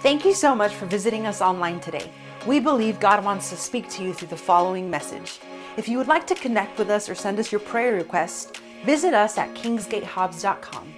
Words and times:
Thank 0.00 0.24
you 0.24 0.32
so 0.32 0.54
much 0.54 0.76
for 0.76 0.86
visiting 0.86 1.26
us 1.26 1.42
online 1.42 1.80
today. 1.80 2.08
We 2.46 2.60
believe 2.60 3.00
God 3.00 3.24
wants 3.24 3.50
to 3.50 3.56
speak 3.56 3.88
to 3.90 4.04
you 4.04 4.14
through 4.14 4.28
the 4.28 4.36
following 4.36 4.88
message. 4.88 5.40
If 5.76 5.88
you 5.88 5.98
would 5.98 6.06
like 6.06 6.24
to 6.28 6.36
connect 6.36 6.78
with 6.78 6.88
us 6.88 7.08
or 7.08 7.16
send 7.16 7.40
us 7.40 7.50
your 7.50 7.60
prayer 7.60 7.94
request, 7.94 8.58
visit 8.86 9.12
us 9.12 9.38
at 9.38 9.52
kingsgatehobbs.com. 9.54 10.94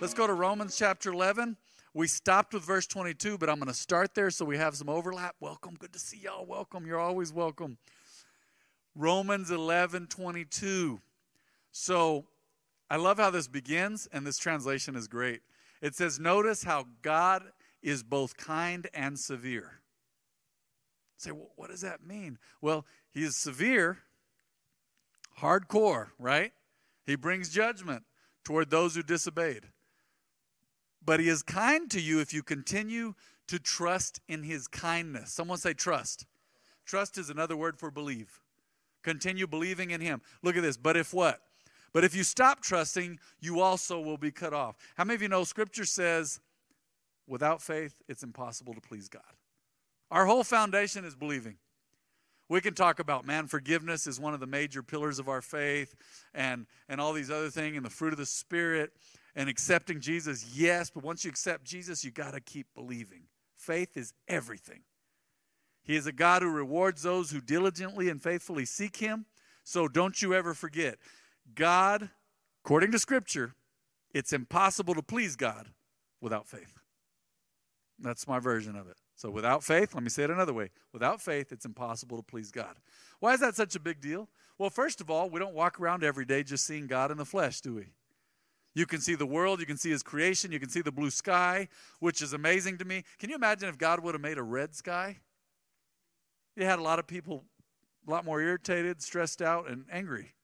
Let's 0.00 0.14
go 0.14 0.28
to 0.28 0.32
Romans 0.32 0.76
chapter 0.76 1.12
11. 1.12 1.56
We 1.92 2.06
stopped 2.06 2.54
with 2.54 2.62
verse 2.62 2.86
22, 2.86 3.36
but 3.36 3.50
I'm 3.50 3.56
going 3.56 3.66
to 3.66 3.74
start 3.74 4.14
there 4.14 4.30
so 4.30 4.44
we 4.44 4.56
have 4.58 4.76
some 4.76 4.88
overlap. 4.88 5.34
Welcome. 5.40 5.74
Good 5.76 5.92
to 5.92 5.98
see 5.98 6.18
y'all. 6.18 6.46
Welcome. 6.46 6.86
You're 6.86 7.00
always 7.00 7.32
welcome. 7.32 7.78
Romans 8.94 9.50
11 9.50 10.06
22. 10.06 11.00
So 11.72 12.26
I 12.88 12.96
love 12.96 13.18
how 13.18 13.30
this 13.30 13.48
begins, 13.48 14.06
and 14.12 14.24
this 14.24 14.38
translation 14.38 14.94
is 14.94 15.08
great. 15.08 15.40
It 15.82 15.96
says, 15.96 16.20
Notice 16.20 16.62
how 16.62 16.86
God 17.02 17.42
is 17.82 18.02
both 18.02 18.36
kind 18.36 18.88
and 18.92 19.18
severe. 19.18 19.80
Say, 21.16 21.32
well, 21.32 21.50
what 21.56 21.70
does 21.70 21.80
that 21.80 22.06
mean? 22.06 22.38
Well, 22.60 22.86
he 23.12 23.24
is 23.24 23.36
severe, 23.36 23.98
hardcore, 25.40 26.08
right? 26.18 26.52
He 27.06 27.16
brings 27.16 27.48
judgment 27.48 28.04
toward 28.44 28.70
those 28.70 28.94
who 28.94 29.02
disobeyed. 29.02 29.64
But 31.04 31.20
he 31.20 31.28
is 31.28 31.42
kind 31.42 31.90
to 31.90 32.00
you 32.00 32.20
if 32.20 32.32
you 32.32 32.42
continue 32.42 33.14
to 33.48 33.58
trust 33.58 34.20
in 34.28 34.42
his 34.42 34.68
kindness. 34.68 35.32
Someone 35.32 35.58
say 35.58 35.72
trust. 35.72 36.26
Trust 36.84 37.18
is 37.18 37.30
another 37.30 37.56
word 37.56 37.78
for 37.78 37.90
believe. 37.90 38.40
Continue 39.02 39.46
believing 39.46 39.90
in 39.90 40.00
him. 40.00 40.20
Look 40.42 40.56
at 40.56 40.62
this. 40.62 40.76
But 40.76 40.96
if 40.96 41.14
what? 41.14 41.40
But 41.92 42.04
if 42.04 42.14
you 42.14 42.22
stop 42.22 42.60
trusting, 42.60 43.18
you 43.40 43.60
also 43.60 44.00
will 44.00 44.18
be 44.18 44.30
cut 44.30 44.52
off. 44.52 44.76
How 44.96 45.04
many 45.04 45.14
of 45.14 45.22
you 45.22 45.28
know 45.28 45.44
scripture 45.44 45.84
says, 45.84 46.40
without 47.28 47.62
faith, 47.62 47.94
it's 48.08 48.22
impossible 48.22 48.74
to 48.74 48.80
please 48.80 49.08
God? 49.08 49.22
Our 50.10 50.26
whole 50.26 50.44
foundation 50.44 51.04
is 51.04 51.14
believing. 51.14 51.56
We 52.48 52.62
can 52.62 52.74
talk 52.74 52.98
about 52.98 53.26
man 53.26 53.46
forgiveness 53.46 54.06
is 54.06 54.18
one 54.18 54.32
of 54.32 54.40
the 54.40 54.46
major 54.46 54.82
pillars 54.82 55.18
of 55.18 55.28
our 55.28 55.42
faith 55.42 55.94
and 56.32 56.66
and 56.88 57.00
all 57.00 57.12
these 57.12 57.30
other 57.30 57.50
things 57.50 57.76
and 57.76 57.84
the 57.84 57.90
fruit 57.90 58.14
of 58.14 58.18
the 58.18 58.24
spirit 58.24 58.92
and 59.36 59.48
accepting 59.48 60.00
Jesus. 60.00 60.46
Yes, 60.54 60.90
but 60.90 61.04
once 61.04 61.24
you 61.24 61.30
accept 61.30 61.64
Jesus, 61.64 62.04
you 62.04 62.10
got 62.10 62.32
to 62.32 62.40
keep 62.40 62.66
believing. 62.74 63.24
Faith 63.56 63.96
is 63.96 64.14
everything. 64.26 64.80
He 65.82 65.96
is 65.96 66.06
a 66.06 66.12
God 66.12 66.42
who 66.42 66.50
rewards 66.50 67.02
those 67.02 67.30
who 67.30 67.40
diligently 67.40 68.08
and 68.08 68.22
faithfully 68.22 68.64
seek 68.64 68.96
him. 68.96 69.26
So 69.64 69.86
don't 69.86 70.20
you 70.22 70.32
ever 70.34 70.54
forget. 70.54 70.98
God, 71.54 72.10
according 72.64 72.92
to 72.92 72.98
scripture, 72.98 73.54
it's 74.14 74.32
impossible 74.32 74.94
to 74.94 75.02
please 75.02 75.36
God 75.36 75.68
without 76.20 76.46
faith. 76.46 76.78
That's 78.00 78.28
my 78.28 78.38
version 78.38 78.76
of 78.76 78.88
it. 78.88 78.96
So 79.16 79.30
without 79.30 79.64
faith, 79.64 79.94
let 79.94 80.02
me 80.02 80.10
say 80.10 80.24
it 80.24 80.30
another 80.30 80.52
way. 80.52 80.70
Without 80.92 81.20
faith, 81.20 81.50
it's 81.50 81.64
impossible 81.64 82.16
to 82.16 82.22
please 82.22 82.50
God. 82.50 82.76
Why 83.18 83.34
is 83.34 83.40
that 83.40 83.56
such 83.56 83.74
a 83.74 83.80
big 83.80 84.00
deal? 84.00 84.28
Well, 84.58 84.70
first 84.70 85.00
of 85.00 85.10
all, 85.10 85.28
we 85.28 85.40
don't 85.40 85.54
walk 85.54 85.80
around 85.80 86.04
every 86.04 86.24
day 86.24 86.42
just 86.42 86.64
seeing 86.64 86.86
God 86.86 87.10
in 87.10 87.16
the 87.16 87.24
flesh, 87.24 87.60
do 87.60 87.74
we? 87.74 87.86
You 88.74 88.86
can 88.86 89.00
see 89.00 89.16
the 89.16 89.26
world, 89.26 89.58
you 89.58 89.66
can 89.66 89.76
see 89.76 89.90
his 89.90 90.04
creation, 90.04 90.52
you 90.52 90.60
can 90.60 90.68
see 90.68 90.82
the 90.82 90.92
blue 90.92 91.10
sky, 91.10 91.68
which 91.98 92.22
is 92.22 92.32
amazing 92.32 92.78
to 92.78 92.84
me. 92.84 93.02
Can 93.18 93.30
you 93.30 93.36
imagine 93.36 93.68
if 93.68 93.78
God 93.78 94.00
would 94.00 94.14
have 94.14 94.22
made 94.22 94.38
a 94.38 94.42
red 94.42 94.74
sky? 94.74 95.18
You 96.54 96.64
had 96.64 96.78
a 96.78 96.82
lot 96.82 96.98
of 96.98 97.06
people 97.06 97.44
a 98.06 98.10
lot 98.10 98.24
more 98.24 98.40
irritated, 98.40 99.02
stressed 99.02 99.42
out, 99.42 99.68
and 99.68 99.84
angry. 99.90 100.34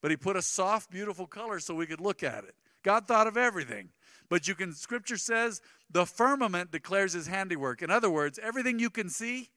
But 0.00 0.10
he 0.10 0.16
put 0.16 0.36
a 0.36 0.42
soft, 0.42 0.90
beautiful 0.90 1.26
color 1.26 1.58
so 1.58 1.74
we 1.74 1.86
could 1.86 2.00
look 2.00 2.22
at 2.22 2.44
it. 2.44 2.54
God 2.82 3.06
thought 3.06 3.26
of 3.26 3.36
everything. 3.36 3.90
But 4.32 4.48
you 4.48 4.54
can, 4.54 4.72
scripture 4.72 5.18
says, 5.18 5.60
the 5.90 6.06
firmament 6.06 6.70
declares 6.70 7.12
his 7.12 7.26
handiwork. 7.26 7.82
In 7.82 7.90
other 7.90 8.08
words, 8.08 8.38
everything 8.42 8.78
you 8.78 8.88
can 8.88 9.10
see 9.10 9.50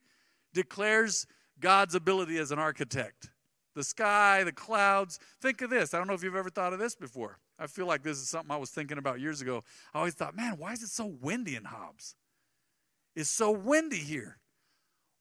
declares 0.52 1.26
God's 1.58 1.94
ability 1.94 2.36
as 2.36 2.50
an 2.50 2.58
architect. 2.58 3.30
The 3.74 3.82
sky, 3.82 4.44
the 4.44 4.52
clouds. 4.52 5.18
Think 5.40 5.62
of 5.62 5.70
this. 5.70 5.94
I 5.94 5.96
don't 5.96 6.06
know 6.06 6.12
if 6.12 6.22
you've 6.22 6.36
ever 6.36 6.50
thought 6.50 6.74
of 6.74 6.78
this 6.78 6.94
before. 6.94 7.38
I 7.58 7.68
feel 7.68 7.86
like 7.86 8.02
this 8.02 8.18
is 8.18 8.28
something 8.28 8.50
I 8.50 8.58
was 8.58 8.68
thinking 8.68 8.98
about 8.98 9.18
years 9.18 9.40
ago. 9.40 9.64
I 9.94 10.00
always 10.00 10.12
thought, 10.12 10.36
man, 10.36 10.58
why 10.58 10.74
is 10.74 10.82
it 10.82 10.90
so 10.90 11.06
windy 11.06 11.56
in 11.56 11.64
Hobbs? 11.64 12.14
It's 13.14 13.30
so 13.30 13.50
windy 13.50 13.96
here. 13.96 14.36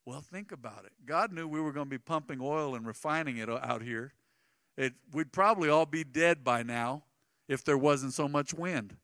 Well, 0.06 0.20
think 0.20 0.52
about 0.52 0.84
it. 0.84 0.92
God 1.06 1.32
knew 1.32 1.48
we 1.48 1.62
were 1.62 1.72
going 1.72 1.86
to 1.86 1.90
be 1.90 1.98
pumping 1.98 2.40
oil 2.42 2.76
and 2.76 2.86
refining 2.86 3.38
it 3.38 3.50
out 3.50 3.82
here. 3.82 4.12
It, 4.76 4.96
we'd 5.14 5.32
probably 5.32 5.70
all 5.70 5.86
be 5.86 6.04
dead 6.04 6.44
by 6.44 6.62
now 6.62 7.04
if 7.48 7.64
there 7.64 7.78
wasn't 7.78 8.14
so 8.14 8.28
much 8.28 8.54
wind. 8.54 8.98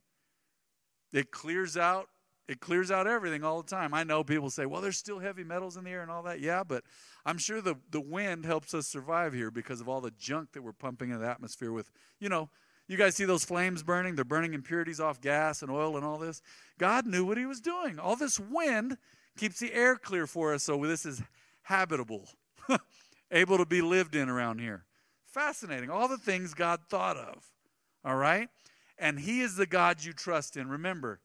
It 1.14 1.32
clears 1.32 1.78
out 1.78 2.08
it 2.52 2.60
clears 2.60 2.92
out 2.92 3.08
everything 3.08 3.46
all 3.46 3.62
the 3.62 3.70
time. 3.70 3.94
I 3.94 4.04
know 4.04 4.26
people 4.26 4.50
say, 4.50 4.66
well, 4.66 4.82
there's 4.82 4.98
still 4.98 5.20
heavy 5.20 5.44
metals 5.44 5.78
in 5.78 5.86
the 5.86 5.90
air 5.92 6.02
and 6.02 6.12
all 6.12 6.24
that. 6.24 6.42
Yeah, 6.42 6.64
but 6.64 6.84
I'm 7.26 7.38
sure 7.38 7.62
the, 7.62 7.76
the 7.92 8.02
wind 8.02 8.46
helps 8.46 8.74
us 8.74 8.88
survive 8.88 9.32
here 9.32 9.50
because 9.50 9.80
of 9.80 9.88
all 9.88 10.02
the 10.02 10.12
junk 10.20 10.52
that 10.52 10.62
we're 10.62 10.74
pumping 10.74 11.12
into 11.12 11.22
the 11.22 11.30
atmosphere 11.30 11.72
with, 11.72 11.90
you 12.20 12.28
know, 12.28 12.50
you 12.90 12.98
guys 12.98 13.16
see 13.16 13.24
those 13.24 13.46
flames 13.46 13.84
burning? 13.84 14.16
They're 14.16 14.26
burning 14.26 14.54
impurities 14.54 15.00
off 15.00 15.22
gas 15.22 15.62
and 15.62 15.72
oil 15.72 15.96
and 15.96 16.06
all 16.06 16.18
this. 16.18 16.42
God 16.78 17.06
knew 17.06 17.24
what 17.24 17.38
he 17.38 17.46
was 17.46 17.62
doing. 17.62 18.00
All 18.00 18.18
this 18.18 18.38
wind 18.38 18.98
keeps 19.38 19.60
the 19.60 19.74
air 19.74 19.96
clear 19.96 20.28
for 20.28 20.54
us, 20.54 20.64
so 20.64 20.78
this 20.86 21.06
is 21.06 21.22
habitable, 21.62 22.28
able 23.32 23.60
to 23.60 23.66
be 23.66 23.82
lived 23.82 24.14
in 24.14 24.28
around 24.28 24.60
here. 24.60 24.84
Fascinating. 25.26 25.90
All 25.90 26.10
the 26.10 26.18
things 26.18 26.54
God 26.54 26.82
thought 26.90 27.16
of. 27.16 27.46
All 28.04 28.18
right? 28.18 28.50
And 29.02 29.20
He 29.20 29.42
is 29.42 29.56
the 29.56 29.66
God 29.66 30.04
you 30.04 30.14
trust 30.14 30.56
in. 30.56 30.70
Remember, 30.70 31.20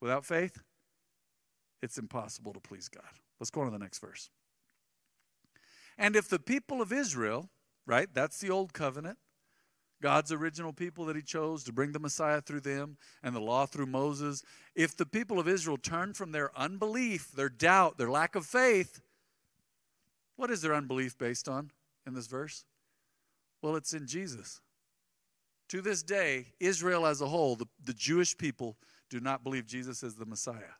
without 0.00 0.24
faith, 0.24 0.62
it's 1.82 1.98
impossible 1.98 2.52
to 2.52 2.60
please 2.60 2.88
God. 2.88 3.02
Let's 3.40 3.50
go 3.50 3.60
on 3.60 3.66
to 3.66 3.72
the 3.72 3.78
next 3.78 3.98
verse. 3.98 4.30
And 5.98 6.14
if 6.14 6.28
the 6.28 6.38
people 6.38 6.80
of 6.80 6.92
Israel, 6.92 7.50
right, 7.86 8.08
that's 8.14 8.38
the 8.38 8.50
old 8.50 8.72
covenant, 8.72 9.18
God's 10.00 10.30
original 10.30 10.72
people 10.72 11.06
that 11.06 11.16
He 11.16 11.22
chose 11.22 11.64
to 11.64 11.72
bring 11.72 11.90
the 11.90 11.98
Messiah 11.98 12.40
through 12.40 12.60
them 12.60 12.98
and 13.20 13.34
the 13.34 13.40
law 13.40 13.66
through 13.66 13.86
Moses, 13.86 14.44
if 14.76 14.96
the 14.96 15.04
people 15.04 15.40
of 15.40 15.48
Israel 15.48 15.76
turn 15.76 16.14
from 16.14 16.30
their 16.30 16.56
unbelief, 16.56 17.32
their 17.32 17.48
doubt, 17.48 17.98
their 17.98 18.10
lack 18.10 18.36
of 18.36 18.46
faith, 18.46 19.00
what 20.36 20.52
is 20.52 20.62
their 20.62 20.74
unbelief 20.74 21.18
based 21.18 21.48
on 21.48 21.72
in 22.06 22.14
this 22.14 22.28
verse? 22.28 22.64
Well, 23.60 23.74
it's 23.74 23.92
in 23.92 24.06
Jesus. 24.06 24.60
To 25.68 25.82
this 25.82 26.02
day, 26.02 26.46
Israel 26.60 27.06
as 27.06 27.20
a 27.20 27.26
whole, 27.26 27.54
the, 27.54 27.66
the 27.84 27.92
Jewish 27.92 28.36
people, 28.36 28.76
do 29.10 29.20
not 29.20 29.44
believe 29.44 29.66
Jesus 29.66 30.02
is 30.02 30.14
the 30.14 30.24
Messiah. 30.24 30.74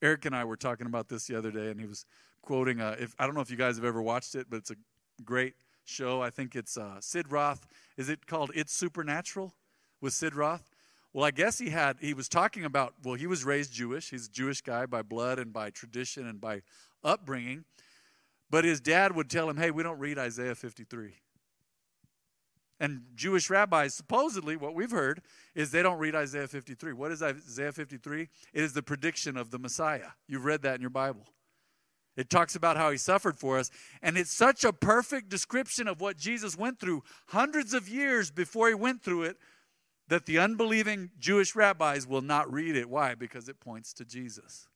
Eric 0.00 0.26
and 0.26 0.34
I 0.34 0.44
were 0.44 0.56
talking 0.56 0.86
about 0.86 1.08
this 1.08 1.26
the 1.26 1.36
other 1.36 1.50
day, 1.50 1.70
and 1.70 1.80
he 1.80 1.86
was 1.86 2.04
quoting. 2.42 2.80
Uh, 2.80 2.96
if 2.98 3.14
I 3.18 3.26
don't 3.26 3.34
know 3.34 3.40
if 3.40 3.50
you 3.50 3.56
guys 3.56 3.76
have 3.76 3.84
ever 3.84 4.02
watched 4.02 4.34
it, 4.34 4.46
but 4.48 4.58
it's 4.58 4.70
a 4.70 4.76
great 5.24 5.54
show. 5.84 6.22
I 6.22 6.30
think 6.30 6.54
it's 6.54 6.76
uh, 6.76 7.00
Sid 7.00 7.32
Roth. 7.32 7.66
Is 7.96 8.08
it 8.08 8.26
called 8.26 8.50
It's 8.54 8.72
Supernatural 8.72 9.54
with 10.00 10.12
Sid 10.12 10.34
Roth? 10.34 10.70
Well, 11.12 11.24
I 11.24 11.30
guess 11.30 11.58
he 11.58 11.70
had. 11.70 11.96
He 12.00 12.14
was 12.14 12.28
talking 12.28 12.64
about. 12.64 12.94
Well, 13.02 13.14
he 13.14 13.26
was 13.26 13.44
raised 13.44 13.72
Jewish. 13.72 14.10
He's 14.10 14.26
a 14.26 14.30
Jewish 14.30 14.60
guy 14.60 14.86
by 14.86 15.02
blood 15.02 15.38
and 15.38 15.52
by 15.52 15.70
tradition 15.70 16.26
and 16.26 16.40
by 16.40 16.62
upbringing. 17.02 17.64
But 18.50 18.64
his 18.64 18.80
dad 18.80 19.16
would 19.16 19.30
tell 19.30 19.48
him, 19.48 19.56
"Hey, 19.56 19.70
we 19.70 19.82
don't 19.82 19.98
read 19.98 20.18
Isaiah 20.18 20.54
53." 20.54 21.14
And 22.80 23.02
Jewish 23.14 23.50
rabbis, 23.50 23.94
supposedly, 23.94 24.56
what 24.56 24.74
we've 24.74 24.90
heard 24.90 25.22
is 25.54 25.70
they 25.70 25.82
don't 25.82 25.98
read 25.98 26.14
Isaiah 26.14 26.48
53. 26.48 26.92
What 26.92 27.12
is 27.12 27.22
Isaiah 27.22 27.72
53? 27.72 28.22
It 28.22 28.28
is 28.62 28.72
the 28.72 28.82
prediction 28.82 29.36
of 29.36 29.50
the 29.50 29.58
Messiah. 29.58 30.08
You've 30.26 30.44
read 30.44 30.62
that 30.62 30.74
in 30.74 30.80
your 30.80 30.90
Bible. 30.90 31.26
It 32.16 32.30
talks 32.30 32.54
about 32.54 32.76
how 32.76 32.90
he 32.90 32.96
suffered 32.96 33.38
for 33.38 33.58
us. 33.58 33.70
And 34.02 34.16
it's 34.16 34.32
such 34.32 34.64
a 34.64 34.72
perfect 34.72 35.28
description 35.28 35.88
of 35.88 36.00
what 36.00 36.16
Jesus 36.16 36.56
went 36.56 36.78
through 36.78 37.02
hundreds 37.28 37.74
of 37.74 37.88
years 37.88 38.30
before 38.30 38.68
he 38.68 38.74
went 38.74 39.02
through 39.02 39.24
it 39.24 39.36
that 40.08 40.26
the 40.26 40.38
unbelieving 40.38 41.10
Jewish 41.18 41.56
rabbis 41.56 42.06
will 42.06 42.22
not 42.22 42.52
read 42.52 42.76
it. 42.76 42.90
Why? 42.90 43.14
Because 43.14 43.48
it 43.48 43.58
points 43.58 43.92
to 43.94 44.04
Jesus. 44.04 44.68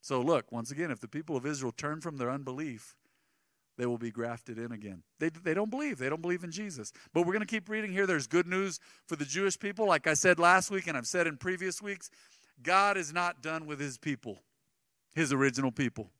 So, 0.00 0.20
look, 0.20 0.52
once 0.52 0.70
again, 0.70 0.90
if 0.90 1.00
the 1.00 1.08
people 1.08 1.36
of 1.36 1.46
Israel 1.46 1.72
turn 1.72 2.00
from 2.00 2.18
their 2.18 2.30
unbelief, 2.30 2.94
they 3.78 3.86
will 3.86 3.96
be 3.96 4.10
grafted 4.10 4.58
in 4.58 4.72
again. 4.72 5.04
They, 5.20 5.28
they 5.28 5.54
don't 5.54 5.70
believe. 5.70 5.98
They 5.98 6.08
don't 6.08 6.20
believe 6.20 6.42
in 6.42 6.50
Jesus. 6.50 6.92
But 7.14 7.20
we're 7.22 7.32
going 7.32 7.40
to 7.40 7.46
keep 7.46 7.68
reading 7.68 7.92
here. 7.92 8.06
There's 8.06 8.26
good 8.26 8.48
news 8.48 8.80
for 9.06 9.14
the 9.14 9.24
Jewish 9.24 9.58
people. 9.58 9.86
Like 9.86 10.08
I 10.08 10.14
said 10.14 10.40
last 10.40 10.70
week 10.70 10.88
and 10.88 10.96
I've 10.96 11.06
said 11.06 11.28
in 11.28 11.36
previous 11.36 11.80
weeks, 11.80 12.10
God 12.62 12.96
is 12.96 13.12
not 13.12 13.40
done 13.40 13.66
with 13.66 13.78
his 13.78 13.96
people, 13.96 14.40
his 15.14 15.32
original 15.32 15.70
people. 15.70 16.10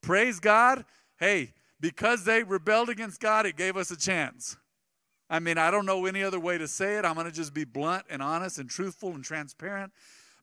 Praise 0.00 0.38
God. 0.38 0.84
Hey, 1.18 1.52
because 1.80 2.24
they 2.24 2.44
rebelled 2.44 2.88
against 2.88 3.20
God, 3.20 3.46
it 3.46 3.56
gave 3.56 3.76
us 3.76 3.90
a 3.90 3.96
chance. 3.96 4.56
I 5.28 5.40
mean, 5.40 5.58
I 5.58 5.72
don't 5.72 5.86
know 5.86 6.06
any 6.06 6.22
other 6.22 6.38
way 6.38 6.56
to 6.56 6.68
say 6.68 6.98
it. 6.98 7.04
I'm 7.04 7.14
going 7.14 7.26
to 7.26 7.32
just 7.32 7.52
be 7.52 7.64
blunt 7.64 8.04
and 8.10 8.22
honest 8.22 8.58
and 8.58 8.70
truthful 8.70 9.10
and 9.10 9.24
transparent. 9.24 9.92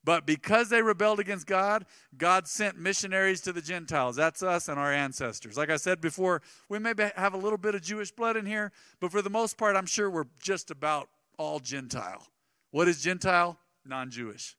But 0.04 0.25
because 0.25 0.69
they 0.69 0.81
rebelled 0.81 1.19
against 1.19 1.46
God, 1.46 1.86
God 2.18 2.48
sent 2.48 2.80
missionaries 2.80 3.42
to 3.42 3.51
the 3.51 3.62
Gentiles. 3.62 4.16
That's 4.16 4.42
us 4.42 4.69
and 4.69 4.80
our 4.80 4.94
ancestors. 4.94 5.57
Like 5.57 5.69
I 5.69 5.75
said 5.75 6.00
before, 6.00 6.42
we 6.69 6.80
may 6.80 6.94
have 7.16 7.34
a 7.34 7.38
little 7.38 7.57
bit 7.57 7.75
of 7.75 7.81
Jewish 7.81 8.12
blood 8.12 8.38
in 8.38 8.46
here, 8.46 8.72
but 9.00 9.12
for 9.12 9.22
the 9.22 9.30
most 9.30 9.57
part, 9.57 9.75
I'm 9.75 9.86
sure 9.86 10.10
we're 10.10 10.28
just 10.42 10.72
about 10.72 11.10
all 11.38 11.60
Gentile. 11.60 12.28
What 12.72 12.88
is 12.88 13.01
Gentile? 13.01 13.57
Non 13.86 14.10
Jewish. 14.10 14.56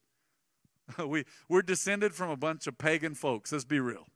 we, 1.07 1.25
we're 1.49 1.63
descended 1.63 2.15
from 2.15 2.31
a 2.31 2.37
bunch 2.37 2.67
of 2.67 2.77
pagan 2.77 3.15
folks. 3.15 3.53
Let's 3.53 3.65
be 3.65 3.81
real. 3.81 4.07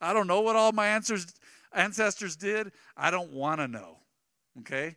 I 0.00 0.12
don't 0.12 0.26
know 0.26 0.40
what 0.40 0.56
all 0.56 0.72
my 0.72 0.88
answers, 0.88 1.32
ancestors 1.72 2.36
did. 2.36 2.72
I 2.96 3.10
don't 3.10 3.32
want 3.32 3.60
to 3.60 3.68
know. 3.68 3.98
Okay? 4.60 4.96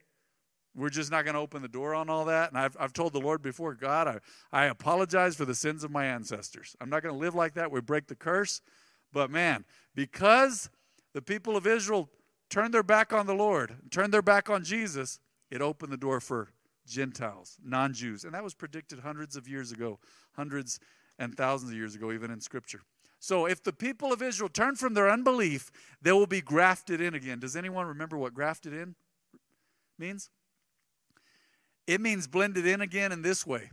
We're 0.75 0.89
just 0.89 1.09
not 1.09 1.23
going 1.23 1.35
to 1.35 1.39
open 1.39 1.61
the 1.61 1.67
door 1.67 1.95
on 1.95 2.09
all 2.09 2.25
that. 2.25 2.49
And 2.49 2.57
I've, 2.57 2.75
I've 2.79 2.91
told 2.91 3.13
the 3.13 3.19
Lord 3.19 3.41
before, 3.41 3.73
God, 3.73 4.07
I, 4.07 4.19
I 4.51 4.65
apologize 4.65 5.35
for 5.35 5.45
the 5.45 5.55
sins 5.55 5.83
of 5.83 5.91
my 5.91 6.05
ancestors. 6.05 6.75
I'm 6.81 6.89
not 6.89 7.01
going 7.01 7.15
to 7.15 7.19
live 7.19 7.35
like 7.35 7.53
that. 7.53 7.71
We 7.71 7.79
break 7.81 8.07
the 8.07 8.15
curse. 8.15 8.61
But 9.13 9.31
man, 9.31 9.63
because 9.95 10.69
the 11.13 11.21
people 11.21 11.55
of 11.55 11.65
Israel 11.65 12.09
turned 12.49 12.73
their 12.73 12.83
back 12.83 13.13
on 13.13 13.25
the 13.25 13.33
Lord, 13.33 13.75
turned 13.89 14.13
their 14.13 14.21
back 14.21 14.49
on 14.49 14.63
Jesus, 14.63 15.19
it 15.49 15.61
opened 15.61 15.93
the 15.93 15.97
door 15.97 16.19
for 16.19 16.49
Gentiles, 16.85 17.57
non 17.63 17.93
Jews. 17.93 18.25
And 18.25 18.33
that 18.33 18.43
was 18.43 18.53
predicted 18.53 18.99
hundreds 18.99 19.37
of 19.37 19.47
years 19.47 19.71
ago, 19.71 19.99
hundreds 20.35 20.79
and 21.17 21.35
thousands 21.35 21.71
of 21.71 21.77
years 21.77 21.95
ago, 21.95 22.11
even 22.11 22.31
in 22.31 22.41
Scripture. 22.41 22.81
So 23.19 23.45
if 23.45 23.63
the 23.63 23.73
people 23.73 24.11
of 24.11 24.21
Israel 24.21 24.49
turn 24.49 24.75
from 24.75 24.93
their 24.93 25.09
unbelief, 25.09 25.71
they 26.01 26.11
will 26.11 26.27
be 26.27 26.41
grafted 26.41 26.99
in 26.99 27.13
again. 27.15 27.39
Does 27.39 27.55
anyone 27.55 27.87
remember 27.87 28.17
what 28.17 28.33
grafted 28.33 28.73
in 28.73 28.95
means? 29.97 30.29
It 31.87 32.01
means 32.01 32.27
blended 32.27 32.65
in 32.65 32.81
again 32.81 33.11
in 33.11 33.21
this 33.21 33.45
way. 33.45 33.69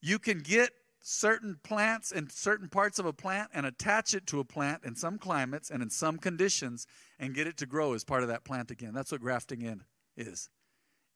You 0.00 0.18
can 0.18 0.40
get 0.40 0.70
certain 1.00 1.58
plants 1.62 2.10
and 2.10 2.30
certain 2.30 2.68
parts 2.68 2.98
of 2.98 3.06
a 3.06 3.12
plant 3.12 3.50
and 3.54 3.64
attach 3.64 4.12
it 4.12 4.26
to 4.26 4.40
a 4.40 4.44
plant 4.44 4.84
in 4.84 4.96
some 4.96 5.18
climates 5.18 5.70
and 5.70 5.82
in 5.82 5.88
some 5.88 6.18
conditions 6.18 6.86
and 7.18 7.34
get 7.34 7.46
it 7.46 7.56
to 7.56 7.66
grow 7.66 7.94
as 7.94 8.04
part 8.04 8.22
of 8.22 8.28
that 8.28 8.44
plant 8.44 8.70
again. 8.70 8.92
That's 8.92 9.12
what 9.12 9.20
grafting 9.20 9.62
in 9.62 9.84
is. 10.16 10.50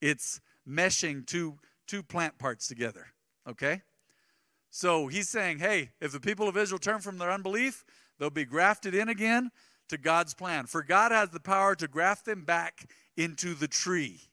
It's 0.01 0.41
meshing 0.67 1.27
two 1.27 1.59
two 1.87 2.03
plant 2.05 2.39
parts 2.39 2.69
together. 2.69 3.09
Okay? 3.49 3.83
So 4.71 5.09
he's 5.09 5.29
saying, 5.29 5.59
hey, 5.59 5.91
if 6.01 6.13
the 6.13 6.21
people 6.21 6.49
of 6.49 6.57
Israel 6.57 6.79
turn 6.79 7.01
from 7.01 7.19
their 7.19 7.33
unbelief, 7.33 7.85
they'll 8.19 8.31
be 8.31 8.45
grafted 8.45 8.95
in 8.95 9.09
again 9.09 9.51
to 9.89 9.99
God's 9.99 10.33
plan. 10.33 10.67
For 10.67 10.85
God 10.85 11.11
has 11.11 11.31
the 11.31 11.41
power 11.41 11.75
to 11.75 11.89
graft 11.89 12.27
them 12.27 12.45
back 12.45 12.89
into 13.17 13.55
the 13.55 13.67
tree 13.67 14.30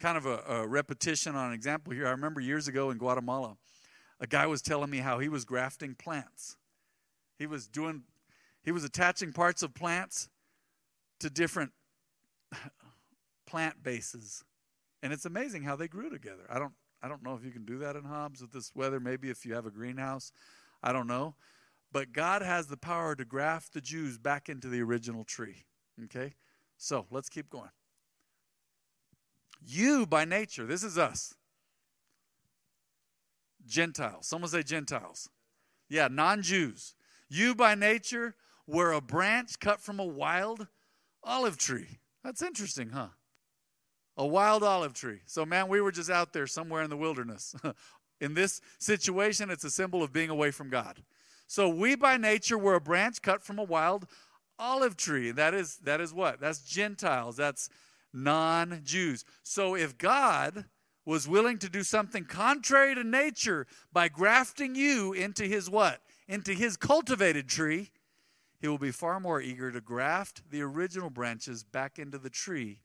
kind 0.00 0.16
of 0.16 0.26
a, 0.26 0.42
a 0.48 0.66
repetition 0.66 1.34
on 1.34 1.48
an 1.48 1.52
example 1.54 1.92
here. 1.92 2.06
I 2.06 2.10
remember 2.10 2.40
years 2.40 2.68
ago 2.68 2.90
in 2.90 2.98
Guatemala, 2.98 3.56
a 4.20 4.26
guy 4.26 4.46
was 4.46 4.62
telling 4.62 4.90
me 4.90 4.98
how 4.98 5.18
he 5.18 5.28
was 5.28 5.44
grafting 5.44 5.94
plants. 5.94 6.56
He 7.38 7.46
was 7.46 7.66
doing, 7.66 8.04
he 8.62 8.72
was 8.72 8.84
attaching 8.84 9.32
parts 9.32 9.62
of 9.62 9.74
plants 9.74 10.28
to 11.20 11.30
different 11.30 11.72
plant 13.46 13.82
bases. 13.82 14.44
And 15.02 15.12
it's 15.12 15.24
amazing 15.24 15.64
how 15.64 15.76
they 15.76 15.88
grew 15.88 16.10
together. 16.10 16.44
I 16.48 16.58
don't, 16.58 16.72
I 17.02 17.08
don't 17.08 17.22
know 17.22 17.34
if 17.34 17.44
you 17.44 17.50
can 17.50 17.64
do 17.64 17.78
that 17.78 17.96
in 17.96 18.04
Hobbs 18.04 18.40
with 18.40 18.52
this 18.52 18.72
weather. 18.74 19.00
Maybe 19.00 19.30
if 19.30 19.44
you 19.44 19.54
have 19.54 19.66
a 19.66 19.70
greenhouse, 19.70 20.32
I 20.82 20.92
don't 20.92 21.06
know. 21.06 21.34
But 21.92 22.12
God 22.12 22.42
has 22.42 22.66
the 22.66 22.76
power 22.76 23.14
to 23.14 23.24
graft 23.24 23.74
the 23.74 23.80
Jews 23.80 24.18
back 24.18 24.48
into 24.48 24.68
the 24.68 24.80
original 24.80 25.24
tree. 25.24 25.66
Okay? 26.04 26.34
So 26.76 27.06
let's 27.10 27.28
keep 27.28 27.48
going. 27.50 27.70
You, 29.66 30.06
by 30.06 30.24
nature, 30.24 30.66
this 30.66 30.82
is 30.82 30.98
us. 30.98 31.34
Gentiles. 33.66 34.26
Someone 34.26 34.50
say 34.50 34.62
Gentiles. 34.62 35.28
Yeah, 35.88 36.08
non 36.10 36.42
Jews. 36.42 36.94
You, 37.28 37.54
by 37.54 37.74
nature, 37.74 38.34
were 38.66 38.92
a 38.92 39.00
branch 39.00 39.58
cut 39.58 39.80
from 39.80 39.98
a 39.98 40.04
wild 40.04 40.66
olive 41.22 41.56
tree. 41.56 41.98
That's 42.22 42.42
interesting, 42.42 42.90
huh? 42.90 43.08
A 44.16 44.26
wild 44.26 44.62
olive 44.62 44.94
tree. 44.94 45.20
So, 45.26 45.44
man, 45.44 45.68
we 45.68 45.80
were 45.80 45.92
just 45.92 46.10
out 46.10 46.32
there 46.32 46.46
somewhere 46.46 46.82
in 46.82 46.90
the 46.90 46.96
wilderness. 46.96 47.54
in 48.20 48.34
this 48.34 48.60
situation, 48.78 49.50
it's 49.50 49.64
a 49.64 49.70
symbol 49.70 50.02
of 50.02 50.12
being 50.12 50.30
away 50.30 50.50
from 50.50 50.70
God. 50.70 51.02
So, 51.46 51.68
we 51.68 51.94
by 51.94 52.16
nature 52.16 52.58
were 52.58 52.74
a 52.74 52.80
branch 52.80 53.22
cut 53.22 53.42
from 53.42 53.58
a 53.58 53.64
wild 53.64 54.06
olive 54.58 54.96
tree. 54.96 55.30
That 55.30 55.54
is 55.54 55.76
that 55.78 56.00
is 56.00 56.12
what? 56.12 56.40
That's 56.40 56.60
Gentiles. 56.60 57.36
That's 57.36 57.68
non 58.14 58.80
Jews. 58.84 59.24
So 59.42 59.74
if 59.74 59.98
God 59.98 60.64
was 61.04 61.28
willing 61.28 61.58
to 61.58 61.68
do 61.68 61.82
something 61.82 62.24
contrary 62.24 62.94
to 62.94 63.04
nature 63.04 63.66
by 63.92 64.08
grafting 64.08 64.74
you 64.74 65.12
into 65.12 65.44
his 65.44 65.68
what? 65.68 66.00
Into 66.26 66.54
his 66.54 66.78
cultivated 66.78 67.48
tree, 67.48 67.90
he 68.58 68.68
will 68.68 68.78
be 68.78 68.90
far 68.90 69.20
more 69.20 69.42
eager 69.42 69.70
to 69.70 69.80
graft 69.82 70.40
the 70.50 70.62
original 70.62 71.10
branches 71.10 71.62
back 71.62 71.98
into 71.98 72.16
the 72.16 72.30
tree 72.30 72.78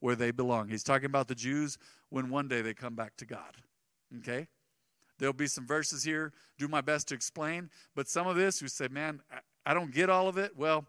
where 0.00 0.16
they 0.16 0.30
belong. 0.30 0.68
He's 0.68 0.84
talking 0.84 1.06
about 1.06 1.28
the 1.28 1.34
Jews 1.34 1.76
when 2.08 2.30
one 2.30 2.48
day 2.48 2.62
they 2.62 2.72
come 2.72 2.94
back 2.94 3.16
to 3.18 3.26
God. 3.26 3.56
Okay? 4.18 4.48
There'll 5.18 5.34
be 5.34 5.48
some 5.48 5.66
verses 5.66 6.04
here, 6.04 6.32
do 6.56 6.68
my 6.68 6.80
best 6.80 7.08
to 7.08 7.14
explain, 7.14 7.68
but 7.94 8.08
some 8.08 8.26
of 8.26 8.36
this, 8.36 8.62
we 8.62 8.68
say, 8.68 8.88
man, 8.88 9.20
I 9.66 9.74
don't 9.74 9.92
get 9.92 10.08
all 10.08 10.28
of 10.28 10.38
it. 10.38 10.56
Well, 10.56 10.86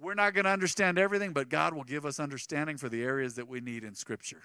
we're 0.00 0.14
not 0.14 0.34
going 0.34 0.44
to 0.44 0.50
understand 0.50 0.98
everything, 0.98 1.32
but 1.32 1.48
God 1.48 1.74
will 1.74 1.84
give 1.84 2.06
us 2.06 2.18
understanding 2.18 2.76
for 2.76 2.88
the 2.88 3.02
areas 3.02 3.34
that 3.34 3.48
we 3.48 3.60
need 3.60 3.84
in 3.84 3.94
Scripture. 3.94 4.42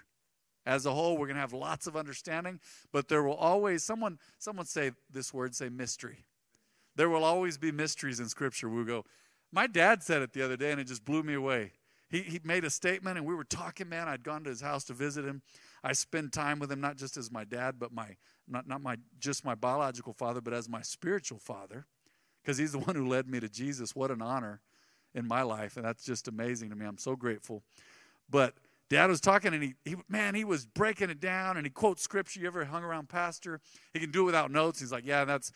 As 0.66 0.86
a 0.86 0.92
whole, 0.92 1.18
we're 1.18 1.28
going 1.28 1.36
to 1.36 1.42
have 1.42 1.54
lots 1.54 1.88
of 1.88 1.96
understanding, 1.96 2.60
but 2.92 3.08
there 3.08 3.24
will 3.24 3.36
always 3.36 3.84
someone 3.84 4.18
someone 4.40 4.66
say 4.66 4.92
this 5.12 5.34
word 5.34 5.56
say 5.56 5.70
mystery. 5.70 6.26
There 6.96 7.10
will 7.10 7.24
always 7.24 7.58
be 7.58 7.72
mysteries 7.72 8.20
in 8.20 8.30
Scripture. 8.30 8.68
We 8.70 8.84
go. 8.84 9.06
My 9.52 9.68
dad 9.68 10.02
said 10.02 10.22
it 10.22 10.34
the 10.34 10.42
other 10.42 10.58
day, 10.58 10.72
and 10.72 10.82
it 10.82 10.88
just 10.88 11.06
blew 11.06 11.22
me 11.22 11.36
away. 11.36 11.74
He 12.10 12.22
he 12.22 12.40
made 12.44 12.64
a 12.64 12.70
statement, 12.70 13.18
and 13.18 13.28
we 13.28 13.36
were 13.36 13.44
talking. 13.44 13.90
Man, 13.90 14.08
I'd 14.08 14.24
gone 14.24 14.44
to 14.46 14.50
his 14.50 14.62
house 14.62 14.84
to 14.86 14.94
visit 14.94 15.24
him. 15.24 15.44
I 15.84 15.94
spend 15.94 16.34
time 16.34 16.58
with 16.58 16.72
him 16.72 16.82
not 16.82 16.98
just 16.98 17.16
as 17.16 17.32
my 17.32 17.44
dad, 17.44 17.76
but 17.78 17.94
my 17.94 18.16
not 18.48 18.68
not 18.68 18.82
my 18.82 18.98
just 19.20 19.46
my 19.46 19.54
biological 19.54 20.14
father, 20.14 20.42
but 20.42 20.54
as 20.54 20.68
my 20.68 20.82
spiritual 20.82 21.40
father, 21.40 21.86
because 22.42 22.58
he's 22.58 22.72
the 22.72 22.80
one 22.80 22.96
who 22.96 23.08
led 23.08 23.28
me 23.28 23.40
to 23.40 23.50
Jesus. 23.50 23.96
What 23.96 24.10
an 24.10 24.22
honor! 24.22 24.62
In 25.16 25.28
my 25.28 25.42
life, 25.42 25.78
and 25.78 25.86
that's 25.86 26.04
just 26.04 26.28
amazing 26.28 26.70
to 26.70 26.76
me. 26.76 26.86
I'm 26.86 26.98
so 26.98 27.16
grateful. 27.16 27.64
But 28.30 28.54
Dad 28.90 29.10
was 29.10 29.22
talking, 29.22 29.54
and 29.54 29.64
he, 29.64 29.74
he, 29.86 29.96
man, 30.08 30.36
he 30.36 30.44
was 30.44 30.66
breaking 30.66 31.10
it 31.10 31.20
down, 31.20 31.58
and 31.58 31.66
he 31.66 31.72
quotes 31.72 32.04
scripture. 32.04 32.40
You 32.40 32.48
ever 32.48 32.66
hung 32.66 32.84
around 32.84 33.10
pastor? 33.10 33.62
He 33.94 34.00
can 34.00 34.12
do 34.12 34.22
it 34.24 34.26
without 34.26 34.52
notes. 34.52 34.80
He's 34.80 34.92
like, 34.92 35.06
yeah, 35.06 35.26
that's 35.26 35.52